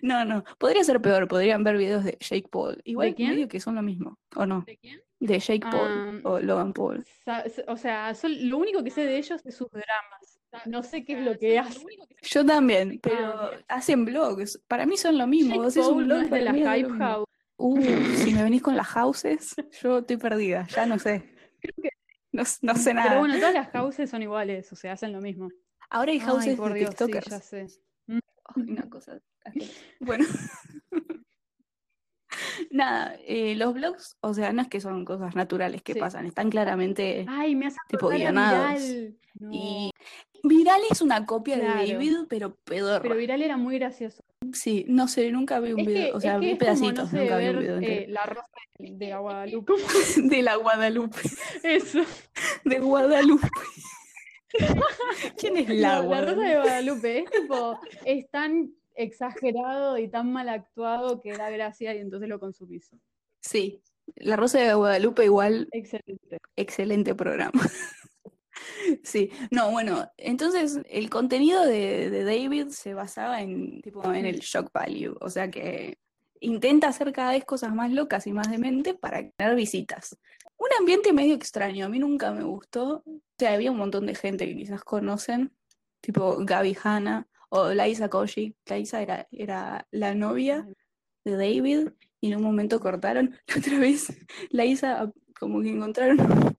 [0.00, 2.80] No, no, podría ser peor, podrían ver videos de Jake Paul.
[2.84, 3.30] Igual quién?
[3.30, 4.62] medio que son lo mismo, ¿o no?
[4.66, 5.00] ¿De quién?
[5.18, 7.04] De Jake Ah, Paul o Logan Paul.
[7.68, 10.40] O sea, lo único que sé de ellos es sus dramas.
[10.66, 11.86] No sé qué es lo que hacen.
[12.22, 13.50] Yo también, pero Ah.
[13.68, 14.62] hacen vlogs.
[14.68, 15.54] Para mí son lo mismo.
[15.68, 16.90] Jake Vos un no es de la Hype.
[16.98, 17.26] House.
[17.56, 17.82] Uh,
[18.16, 21.34] si me venís con las houses, yo estoy perdida, ya no sé.
[21.76, 21.90] No, s-
[22.62, 23.08] no sé nada.
[23.08, 25.48] Pero bueno, todas las houses son iguales, o sea, hacen lo mismo.
[25.90, 27.66] Ahora hay Ay, houses por de Dios, sí, ya sé.
[28.56, 29.20] Una cosa.
[30.00, 30.24] Bueno.
[32.70, 36.00] Nada, eh, los vlogs, o sea, no es que son cosas naturales que Sí.
[36.00, 38.80] pasan, están claramente Ay, me hace Tipo guionados.
[38.82, 39.18] Viral.
[39.38, 39.90] No, Y
[40.42, 41.80] Viral es una copia Claro.
[41.82, 43.02] de David, pero pedorra.
[43.02, 44.24] Pero Viral era muy gracioso.
[44.52, 47.04] Sí, no sé, nunca vi un Es video, que, o sea, vi es como, pedacitos,
[47.04, 48.06] no sé, nunca vi un ver video eh.
[48.08, 48.46] La Rosa
[48.78, 49.72] de, de Guadalupe.
[50.28, 51.18] De la Guadalupe,
[51.62, 52.00] Eso.
[52.64, 53.48] de Guadalupe.
[55.38, 56.62] ¿Quién es la No, la Rosa de Guadalupe?
[56.62, 62.28] Guadalupe es tipo, es tan exagerado y tan mal actuado que da gracia y entonces
[62.28, 62.90] lo consumís.
[63.40, 63.82] Sí,
[64.16, 66.38] La Rosa de Guadalupe igual, Excelente.
[66.56, 67.60] excelente programa.
[69.02, 74.70] Sí, no, bueno, entonces el contenido de, David se basaba en, tipo, en el shock
[74.72, 75.98] value, o sea que
[76.40, 80.18] intenta hacer cada vez cosas más locas y más dementes para tener visitas.
[80.58, 83.02] Un ambiente medio extraño, a mí nunca me gustó.
[83.06, 85.52] O sea, había un montón de gente que quizás conocen,
[86.00, 88.56] tipo Gaby Hanna o Laisa Koji.
[88.66, 90.66] Laisa era, era la novia
[91.24, 91.88] de David
[92.20, 93.36] y en un momento cortaron.
[93.56, 94.12] Otra vez,
[94.50, 96.56] Laisa, como que encontraron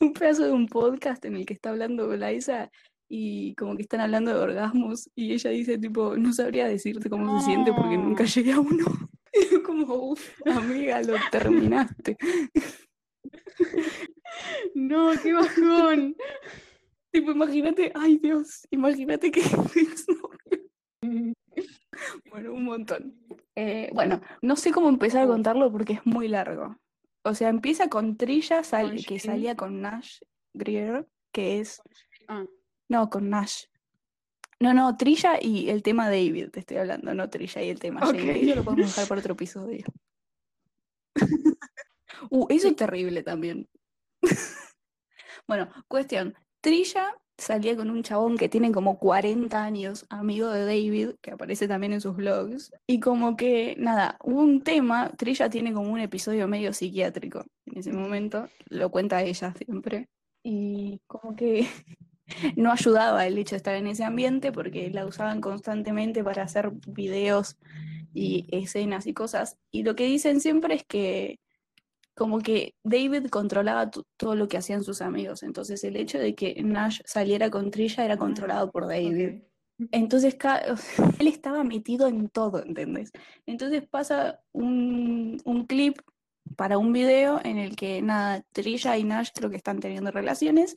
[0.00, 2.70] un pedazo de un podcast en el que está hablando Laisa
[3.08, 7.38] y como que están hablando de orgasmos y ella dice tipo, no sabría decirte cómo
[7.40, 8.84] se siente porque nunca llegué a uno.
[9.34, 12.18] Y yo como, uff, amiga, lo terminaste.
[14.74, 16.16] No, qué bajón.
[17.10, 19.40] Tipo, imagínate, ay Dios, imagínate que
[22.30, 23.14] Bueno, un montón.
[23.54, 26.76] Eh, bueno, no sé cómo empezar a contarlo porque es muy largo.
[27.24, 30.20] O sea, empieza con Trilla, sal- Con que salía con Nash
[30.54, 31.80] Greer, que es
[32.28, 32.44] Ah,
[32.88, 33.64] No, con Nash.
[34.60, 38.00] No, no, Trilla y el tema David, te estoy hablando, no Trilla y el tema
[38.00, 38.22] Shane.
[38.22, 38.36] Ok.
[38.36, 39.84] Eso lo podemos dejar para otro episodio.
[42.30, 43.68] uh, eso es terrible también.
[45.48, 46.34] bueno, cuestión.
[46.60, 51.68] Trilla salía con un chabón que tiene como 40 años, amigo de David, que aparece
[51.68, 52.72] también en sus vlogs.
[52.86, 57.78] Y como que, nada, hubo un tema, Trilla tiene como un episodio medio psiquiátrico en
[57.78, 60.08] ese momento, lo cuenta ella siempre.
[60.44, 61.66] Y como que
[62.56, 66.72] no ayudaba el hecho de estar en ese ambiente porque la usaban constantemente para hacer
[66.86, 67.56] videos
[68.14, 69.56] y escenas y cosas.
[69.70, 71.38] Y lo que dicen siempre es que
[72.22, 75.42] como que David controlaba todo lo que hacían sus amigos.
[75.42, 79.42] Entonces el hecho de que Nash saliera con Trilla era controlado por David.
[79.90, 80.36] Entonces
[81.18, 83.10] él estaba metido en todo, ¿entendés?
[83.44, 85.98] Entonces pasa un, un clip
[86.56, 90.76] para un video en el que nada, Trilla y Nash creo que están teniendo relaciones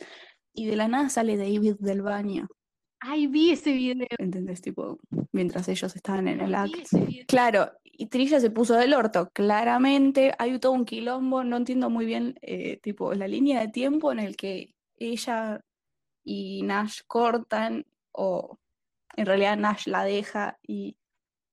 [0.51, 2.47] y de la nada sale David del baño,
[3.07, 4.07] Ay, vi ese video.
[4.17, 4.61] ¿entendés?
[4.61, 4.99] Tipo,
[5.31, 6.97] mientras ellos estaban en el acto.
[7.27, 10.33] Claro, y Trilla se puso del orto, claramente.
[10.39, 14.19] Hay todo un quilombo, no entiendo muy bien, eh, tipo, la línea de tiempo en
[14.19, 15.61] el que ella
[16.23, 18.57] y Nash cortan, o
[19.15, 20.97] en realidad Nash la deja y,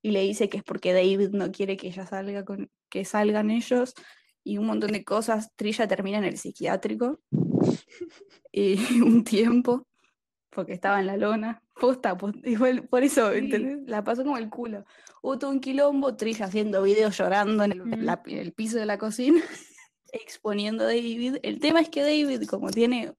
[0.01, 3.51] y le dice que es porque David no quiere que ella salga con, que salgan
[3.51, 3.95] ellos,
[4.45, 5.51] y un montón de cosas.
[5.55, 7.21] Trilla termina en el psiquiátrico
[8.53, 9.87] y un tiempo,
[10.55, 11.63] porque estaba en la lona.
[11.81, 13.39] Posta, posta, igual, por eso, Sí.
[13.39, 13.79] ¿entendés?
[13.89, 14.85] La pasó como el culo.
[15.23, 17.91] Hubo todo un quilombo, Trilla haciendo videos llorando en el, Ujú.
[17.97, 19.43] la- en el piso de la cocina,
[20.13, 21.37] exponiendo a David.
[21.43, 23.15] El tema es que David, como tiene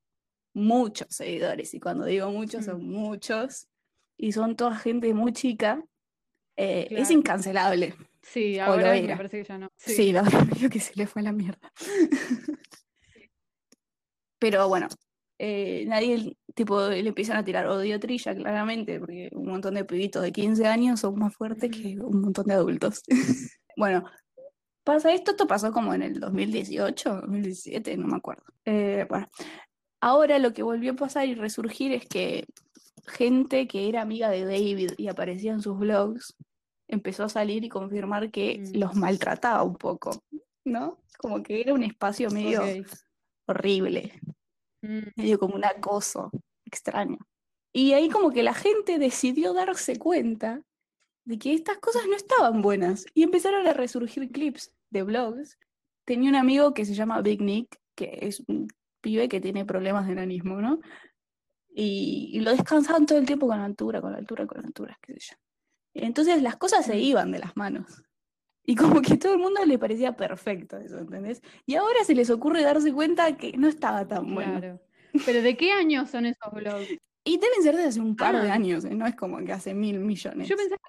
[0.54, 3.68] muchos seguidores, y cuando digo muchos, son muchos,
[4.18, 5.84] y son toda gente muy chica,
[6.56, 7.96] eh, es incancelable.
[8.22, 9.70] Sí, ahora me parece que ya no.
[9.76, 10.22] Sí, la
[10.70, 11.72] verdad que se le fue la mierda.
[14.40, 14.88] Pero bueno,
[15.40, 19.86] eh, nadie, tipo, le empiezan a tirar odio a Trilla, claramente, porque un montón de
[19.86, 23.04] pibitos de 15 años son más fuertes que un montón de adultos.
[23.78, 24.06] bueno,
[24.84, 28.44] pasa esto, esto pasó como en el 2018, 2017, no me acuerdo.
[28.66, 29.28] Eh, bueno,
[30.02, 32.46] ahora lo que volvió a pasar y resurgir es que
[33.08, 36.36] gente que era amiga de David y aparecía en sus blogs
[36.88, 38.78] empezó a salir y confirmar que Mm.
[38.78, 40.24] los maltrataba un poco,
[40.64, 41.00] ¿no?
[41.18, 42.62] Como que era un espacio medio
[43.48, 44.14] horrible,
[44.84, 46.30] Mm, medio como un acoso
[46.66, 47.18] extraño.
[47.72, 50.62] Y ahí como que la gente decidió darse cuenta
[51.26, 55.58] de que estas cosas no estaban buenas y empezaron a resurgir clips de blogs.
[56.06, 58.68] Tenía un amigo que se llama Big Nick, que es un
[59.02, 60.82] pibe que tiene problemas de enanismo, ¿no?
[61.74, 65.20] Y, y lo descansaban todo el tiempo con altura, con altura, con altura, qué sé
[65.32, 65.38] yo.
[65.96, 67.00] Entonces las cosas se Mm.
[67.00, 68.04] iban de las manos.
[68.66, 71.42] Y como que todo el mundo le parecía perfecto eso, ¿entendés?
[71.66, 74.60] Y ahora se les ocurre darse cuenta que no estaba tan bueno.
[74.60, 74.82] Claro.
[75.26, 76.88] ¿Pero de qué año son esos blogs?
[77.26, 78.56] Y deben ser desde hace un par de Ah.
[78.56, 78.94] años, ¿eh?
[78.94, 80.46] No es como que hace mil millones.
[80.46, 80.82] Yo pensaba,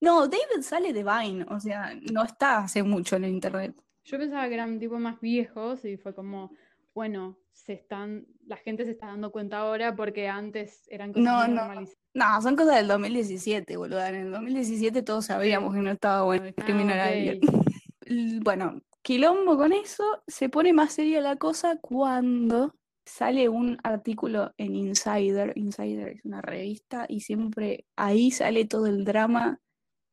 [0.00, 3.72] No, David sale de Vine, o sea, no está hace mucho en el internet.
[4.04, 6.50] yo pensaba que eran tipo más viejos y fue como,
[6.92, 11.48] bueno, se están, la gente se está dando cuenta ahora porque antes eran cosas No,
[11.48, 11.54] no.
[11.54, 11.98] normalizadas.
[12.14, 14.04] No, son cosas del 2017, boludo.
[14.04, 17.40] En el 2017 todos sabíamos que no estaba bueno discriminar a Ah, alguien.
[17.42, 17.44] ok.
[18.06, 22.74] L- Bueno, quilombo con eso, se pone más seria la cosa cuando
[23.06, 25.52] sale un artículo en Insider.
[25.56, 29.58] Insider es una revista y siempre ahí sale todo el drama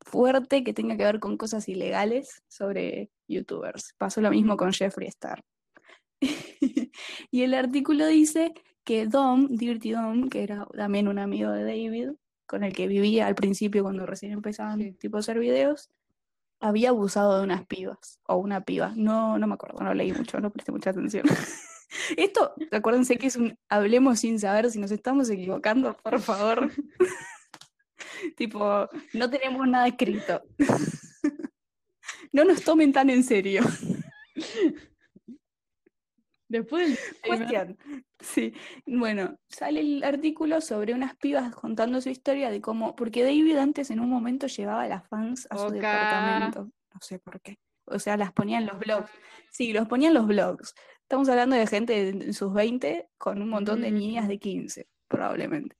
[0.03, 3.93] fuerte que tenga que ver con cosas ilegales sobre youtubers.
[3.97, 5.43] Pasó lo mismo con Jeffree Star.
[7.31, 8.53] y el artículo dice
[8.83, 12.11] que Dom, Dirty Dom, que era también un amigo de David,
[12.45, 14.91] con el que vivía al principio cuando recién empezaban Sí.
[14.93, 15.89] tipo a hacer videos,
[16.59, 20.39] había abusado de unas pibas, o una piba, no, no me acuerdo, no leí mucho,
[20.39, 21.25] no presté mucha atención.
[22.17, 26.71] Esto, acuérdense que es un hablemos sin saber si nos estamos equivocando, por favor.
[28.37, 30.41] tipo, no tenemos nada escrito.
[32.31, 33.63] no nos tomen tan en serio.
[36.51, 37.77] Después Cuestión.
[38.19, 38.53] Sí,
[38.85, 43.89] bueno, sale el artículo sobre unas pibas contando su historia de cómo, porque David antes
[43.89, 45.75] en un momento llevaba a las fans a su Oca.
[45.75, 47.57] departamento, no sé por qué.
[47.85, 49.09] O sea, las ponía en los blogs.
[49.49, 50.75] Sí, los ponía en los blogs.
[51.03, 55.77] Estamos hablando de gente en sus 20 con un montón de niñas de 15, probablemente.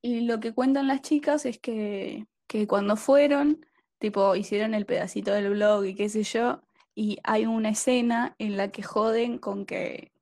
[0.00, 3.66] Y lo que cuentan las chicas es que, que cuando fueron,
[3.98, 6.62] tipo, hicieron el pedacito del blog y qué sé yo,
[6.94, 10.12] y hay una escena en la que joden con que,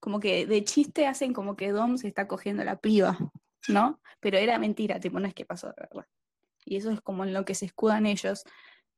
[0.00, 3.18] como que de chiste hacen como que Dom se está cogiendo a la piba,
[3.68, 4.00] ¿no?
[4.20, 6.06] Pero era mentira, tipo, no es que pasó de verdad.
[6.64, 8.44] Y eso es como en lo que se escudan ellos.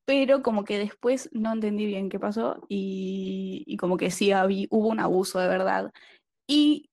[0.05, 4.67] Pero como que después no entendí bien qué pasó y, y como que sí habí-
[4.71, 5.93] hubo un abuso de verdad.
[6.47, 6.91] Y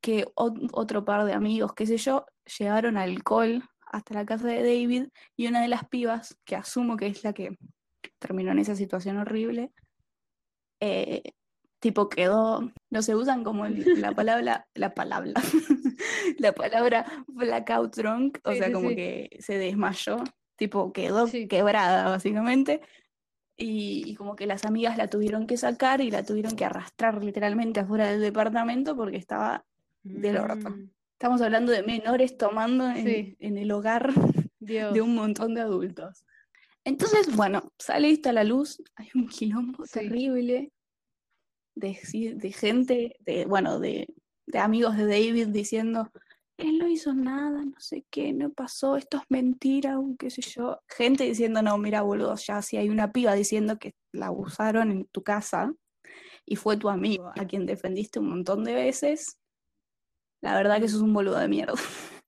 [0.00, 2.26] que ot- otro par de amigos, qué sé yo,
[2.58, 7.08] llevaron alcohol hasta la casa de David y una de las pibas, que asumo que
[7.08, 7.58] es la que
[8.18, 9.72] terminó en esa situación horrible,
[10.80, 11.22] eh,
[11.78, 15.32] tipo quedó, no se usan como el- la palabra, la palabra,
[16.38, 18.96] la palabra blackout drunk, o Sí, sea, sí, como sí.
[18.96, 20.18] que se desmayó,
[20.56, 22.80] tipo quedó quebrada básicamente.
[23.56, 27.22] Y, y como que las amigas la tuvieron que sacar y la tuvieron que arrastrar
[27.22, 29.66] literalmente afuera del departamento porque estaba
[30.02, 30.70] del orto.
[30.70, 34.14] Mm, Estamos hablando de menores tomando en, el hogar
[34.58, 34.94] Dios.
[34.94, 36.24] de un montón de adultos.
[36.84, 40.00] Entonces, bueno, sale esto a la luz, hay un quilombo Sí.
[40.00, 40.72] terrible
[41.74, 41.94] de,
[42.52, 44.12] gente, de, bueno, de,
[44.46, 46.10] de amigos de David diciendo,
[46.58, 50.42] él no hizo nada, no sé qué, no pasó, esto es mentira, o qué sé
[50.42, 50.80] yo.
[50.88, 55.06] Gente diciendo, no, mira, boludo, ya si hay una piba diciendo que la abusaron en
[55.06, 55.72] tu casa
[56.44, 59.38] y fue tu amigo a quien defendiste un montón de veces,
[60.42, 61.74] la verdad que eso es un boludo de mierda.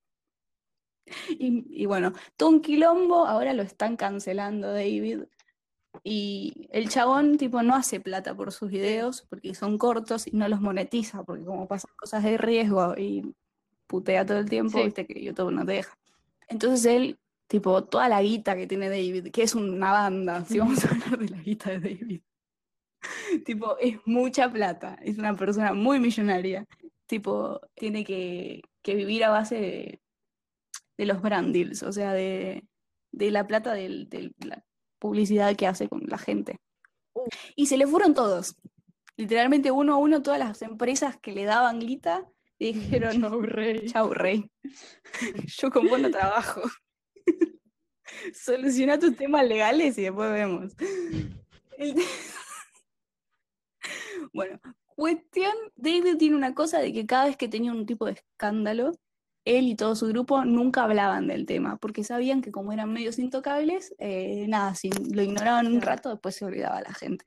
[1.30, 5.24] Y, y bueno, todo un quilombo, ahora lo están cancelando David.
[6.04, 10.48] Y el chabón, tipo, no hace plata por sus videos porque son cortos y no
[10.48, 13.34] los monetiza, porque como pasan cosas de riesgo y
[13.86, 14.84] putea todo el tiempo, Sí.
[14.84, 15.98] viste que YouTube no te deja.
[16.48, 20.84] Entonces él, tipo, toda la guita que tiene David, que es una banda, si vamos
[20.84, 22.22] a hablar de la guita de David,
[23.44, 26.66] tipo, es mucha plata, es una persona muy millonaria,
[27.06, 30.01] tipo, tiene que, que vivir a base de,
[31.02, 32.64] de los brand deals, o sea, de,
[33.12, 34.64] de la plata del- de la
[34.98, 36.58] publicidad que hace con la gente.
[37.14, 37.28] Uh.
[37.56, 38.56] Y se le fueron todos.
[39.16, 42.26] Literalmente uno a uno, todas las empresas que le daban guita,
[42.58, 43.86] dijeron, Chau, rey.
[43.88, 44.50] chau, rey.
[45.58, 46.62] Yo con vos no trabajo.
[48.34, 50.72] Soluciona tus temas legales y después vemos.
[54.32, 54.58] Bueno,
[54.94, 58.92] cuestión, David tiene una cosa de que cada vez que tenía un tipo de escándalo,
[59.44, 63.18] él y todo su grupo nunca hablaban del tema, porque sabían que como eran medios
[63.18, 67.24] intocables, eh, nada, si lo ignoraban un rato, después se olvidaba la gente.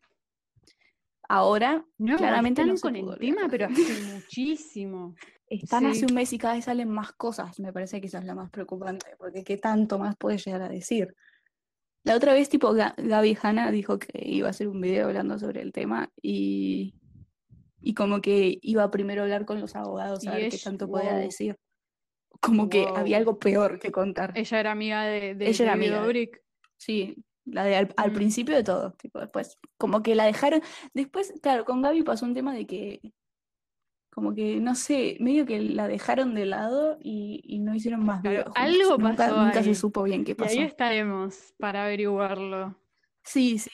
[1.27, 3.73] Ahora No, Claramente están no con el tema, pero hace
[4.13, 5.15] muchísimo.
[5.49, 8.25] están hace un mes y cada vez salen más cosas, me parece que eso es
[8.25, 11.15] lo más preocupante, porque qué tanto más puede llegar a decir.
[12.03, 15.39] La otra vez, tipo, Ga- Gaby Hanna dijo que iba a hacer un video hablando
[15.39, 16.93] sobre el tema y,
[17.81, 20.87] y como que iba primero a hablar con los abogados Y a ver qué tanto
[20.87, 21.57] podía decir.
[22.41, 24.31] Como que había algo peor que contar.
[24.35, 26.41] Ella era amiga de, de Ella era amiga Dobrik.
[26.77, 27.15] Sí,
[27.45, 28.13] la de al, al Mm.
[28.15, 30.61] principio de todo, tipo, después, como que la dejaron,
[30.93, 33.01] después, claro, con Gaby pasó un tema de que,
[34.11, 38.21] como que, no sé, medio que la dejaron de lado y, y no hicieron más
[38.21, 38.97] Claro, algo.
[38.97, 40.51] Nunca, pasó nunca se supo bien qué Y pasó.
[40.51, 42.79] ahí estaremos para averiguarlo.
[43.23, 43.69] Sí, sí.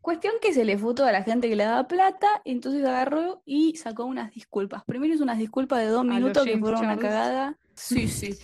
[0.00, 3.76] Cuestión que se le fue toda la gente que le daba plata, entonces agarró y
[3.76, 4.84] sacó unas disculpas.
[4.84, 7.58] Primero hizo unas disculpas de dos A minutos que fueron una cagada.
[7.78, 8.36] Sí, sí.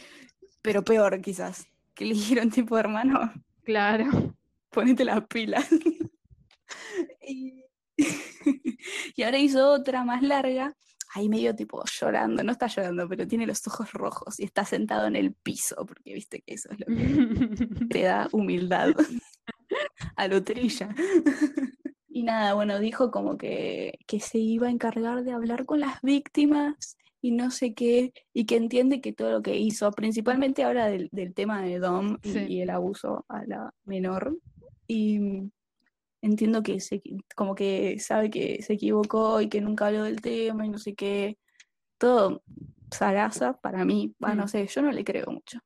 [0.62, 1.66] Pero peor quizás.
[1.94, 3.32] Que le dijeron tipo, hermano,
[3.64, 4.36] Claro.
[4.70, 5.66] ponete las pilas.
[7.28, 7.64] y...
[9.16, 10.74] y ahora hizo otra más larga,
[11.14, 15.06] ahí medio tipo llorando, no está llorando, pero tiene los ojos rojos y está sentado
[15.06, 16.96] en el piso, porque viste que eso es lo que
[17.90, 18.90] te da humildad
[20.16, 20.94] a lo trilla.
[22.08, 26.00] Y nada, bueno, dijo como que, que se iba a encargar de hablar con las
[26.02, 30.88] víctimas y no sé qué, y que entiende que todo lo que hizo, principalmente ahora
[30.88, 32.38] del, del tema de Dom y, Sí.
[32.48, 34.36] y el abuso a la menor,
[34.86, 35.50] y mm,
[36.20, 37.00] entiendo que se,
[37.34, 40.94] como que sabe que se equivocó y que nunca habló del tema y no sé
[40.94, 41.38] qué,
[41.98, 42.42] todo
[42.92, 44.48] zaraza para mí, bueno, no Mm.
[44.48, 45.60] sé, yo no le creo mucho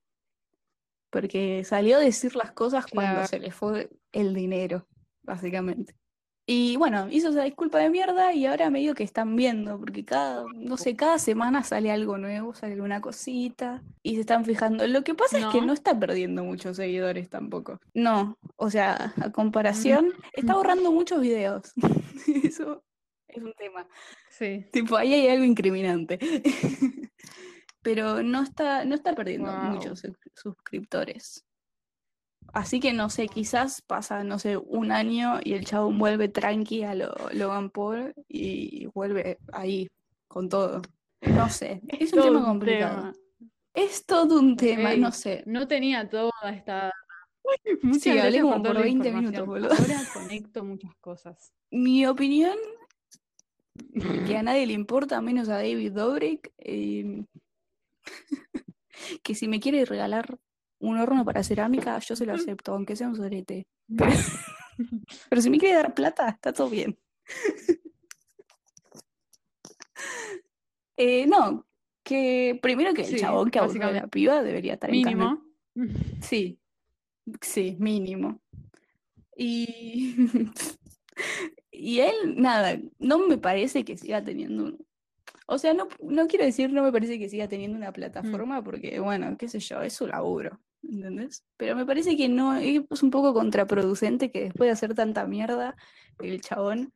[1.11, 3.27] porque salió a decir las cosas cuando Claro.
[3.29, 4.87] se le fue el dinero,
[5.23, 5.95] básicamente.
[6.51, 10.45] Y bueno, hizo esa disculpa de mierda y ahora medio que están viendo, porque cada,
[10.55, 14.87] no sé, cada semana sale algo nuevo, sale alguna cosita y se están fijando.
[14.87, 15.75] Lo que pasa es que No.
[15.75, 17.81] está perdiendo muchos seguidores tampoco.
[17.93, 21.71] No, o sea, a comparación, está borrando muchos videos.
[22.43, 22.83] Eso
[23.29, 23.87] es un tema.
[24.31, 24.65] Sí.
[24.73, 26.19] Tipo, ahí hay algo incriminante.
[27.83, 31.45] Pero no está, no está perdiendo muchos sus- suscriptores.
[32.53, 36.83] Así que no sé, quizás pasa, no sé, un año y el chabón vuelve tranqui
[36.83, 39.89] a lo Logan Paul y vuelve ahí
[40.29, 40.83] con todo.
[41.21, 42.97] No sé, es un Todo tema un complicado.
[42.97, 43.13] tema.
[43.75, 45.43] Es todo un tema, no sé.
[45.47, 46.93] No tenía toda esta.
[47.83, 49.71] Muchas Sí, hablé como por toda por la 20 minutos, boludo.
[49.73, 51.53] Ahora conecto muchas cosas.
[51.71, 52.57] Mi opinión,
[54.27, 57.25] que a nadie le importa, menos a David Dobrik, eh,
[59.23, 60.39] que si me quiere regalar
[60.81, 63.67] un horno para cerámica, yo se lo acepto, aunque sea un sorete.
[63.97, 64.11] Pero,
[65.31, 66.99] pero si me quiere dar plata, está todo bien.
[71.01, 71.65] Eh, no,
[72.03, 75.39] que primero que el Sí, chabón que abusó de la piba debería estar en cana.
[75.75, 76.05] Mínimo.
[76.21, 76.59] Sí,
[77.41, 78.41] sí, mínimo.
[79.37, 80.17] Y,
[81.71, 84.87] y él, nada, no me parece que siga teniendo un...
[85.47, 88.99] O sea, no, no quiero decir no me parece que siga teniendo una plataforma porque,
[88.99, 91.45] bueno, qué sé yo, es su laburo, ¿entendés?
[91.57, 95.77] Pero me parece que no, es un poco contraproducente que después de hacer tanta mierda,
[96.21, 96.93] el chabón,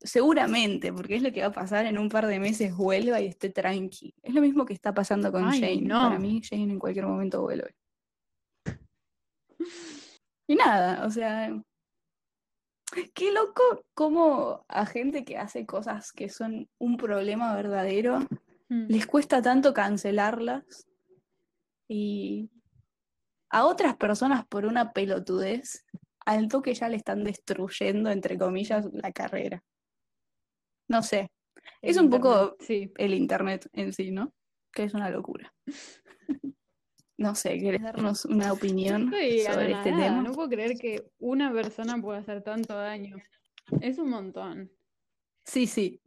[0.00, 3.26] seguramente, porque es lo que va a pasar en un par de meses, vuelva y
[3.26, 4.14] esté tranqui.
[4.22, 5.82] Es lo mismo que está pasando con Ay, Jane.
[5.82, 6.00] no.
[6.00, 7.74] Para mí, Jane en cualquier momento vuelve.
[10.46, 11.58] Y nada, o sea,
[13.14, 13.62] qué loco
[13.94, 18.20] como a gente que hace cosas que son un problema verdadero,
[18.68, 18.86] Mm.
[18.88, 20.86] les cuesta tanto cancelarlas
[21.88, 22.50] y
[23.54, 25.84] a otras personas por una pelotudez,
[26.26, 29.62] al toque ya le están destruyendo, entre comillas, la carrera.
[30.88, 31.30] No sé,
[31.80, 32.92] es un poco Sí.
[32.98, 34.34] el internet en sí, ¿no?
[34.72, 35.54] Que es una locura.
[37.16, 40.20] No sé, ¿querés darnos una opinión sobre este tema?
[40.20, 43.16] No puedo creer que una persona pueda hacer tanto daño.
[43.80, 44.72] Es un montón.
[45.46, 46.02] Sí, sí,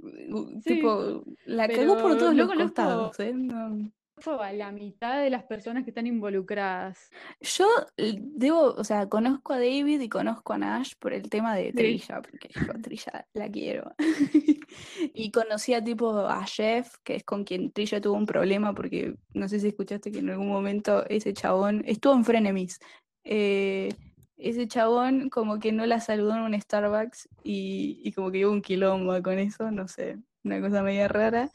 [0.66, 3.32] tipo, la cagó por todos los costados, ¿eh?
[3.34, 3.90] No.
[4.26, 7.10] A la mitad de las personas que están involucradas.
[7.40, 11.56] Yo eh, debo, o sea, conozco a David y conozco a Nash por el tema
[11.56, 11.74] de Sí.
[11.74, 13.94] Trilla, porque yo Trilla la quiero.
[15.14, 19.16] Y conocí a tipo a Jeff, que es con quien Trilla tuvo un problema, porque
[19.34, 22.80] no sé si escuchaste que en algún momento ese chabón estuvo en Frenemies.
[23.24, 23.90] eh,
[24.38, 28.54] ese chabón como que no la saludó en un Starbucks y, y como que hubo
[28.54, 31.50] un quilombo con eso, no sé, una cosa media rara.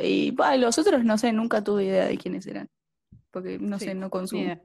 [0.00, 2.68] Y bah, los otros no sé, nunca tuve idea de quiénes eran,
[3.30, 4.60] porque no Sí, sé, no consumo.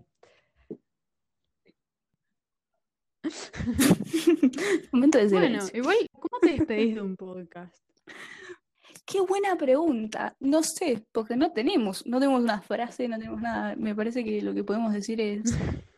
[4.91, 7.76] Momento de Bueno, igual, ¿cómo te despedís de un podcast?
[9.05, 10.36] Qué buena pregunta.
[10.39, 13.76] No sé, porque no tenemos, no tenemos una frase, no tenemos nada.
[13.76, 15.43] Me parece que lo que podemos decir es,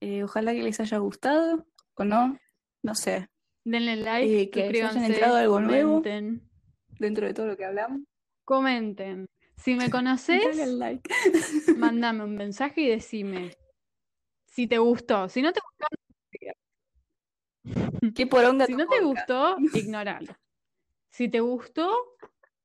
[0.00, 2.38] eh, ojalá que les haya gustado o no,
[2.82, 3.28] no sé,
[3.64, 6.02] Denle like, Eh, que hayan enterado algo nuevo.
[6.98, 8.00] dentro de todo lo que hablamos.
[8.52, 9.26] Comenten.
[9.56, 11.08] Si me conoces, like.
[11.78, 13.56] mándame un mensaje y decime
[14.44, 15.30] si te gustó.
[15.30, 15.86] Si no te gustó,
[18.14, 20.34] Qué poronga si no te gustó, ignóralo.
[21.08, 21.90] Si te gustó,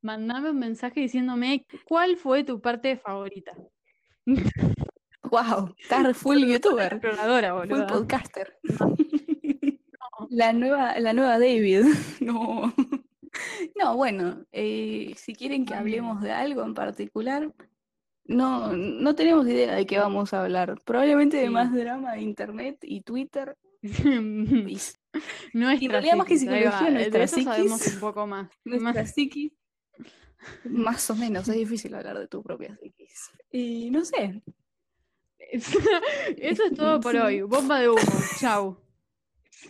[0.02, 3.54] mándame un mensaje diciéndome cuál fue tu parte favorita.
[5.30, 8.58] Wow, estás full youtuber, Exploradora, full podcaster.
[10.30, 11.84] La nueva, la nueva David.
[12.22, 12.74] No.
[13.76, 17.54] No, bueno, eh, si quieren que hablemos de algo en particular,
[18.26, 20.82] no, no tenemos idea de qué vamos a hablar.
[20.86, 23.58] Probablemente de más drama de internet y Twitter.
[23.82, 24.78] y
[25.54, 27.94] Nuestra en realidad más que psiquis, psicología, nuestra eso sabemos psiquis.
[27.96, 28.50] un poco más.
[28.66, 29.52] nuestra Más- psiquis.
[30.66, 33.32] Más o menos, es difícil hablar de tu propia psiquis.
[33.52, 34.42] Y no sé,
[36.38, 37.18] Eso es todo por Sí.
[37.20, 37.42] hoy.
[37.42, 38.02] Bomba de humo.
[38.40, 38.78] Chau.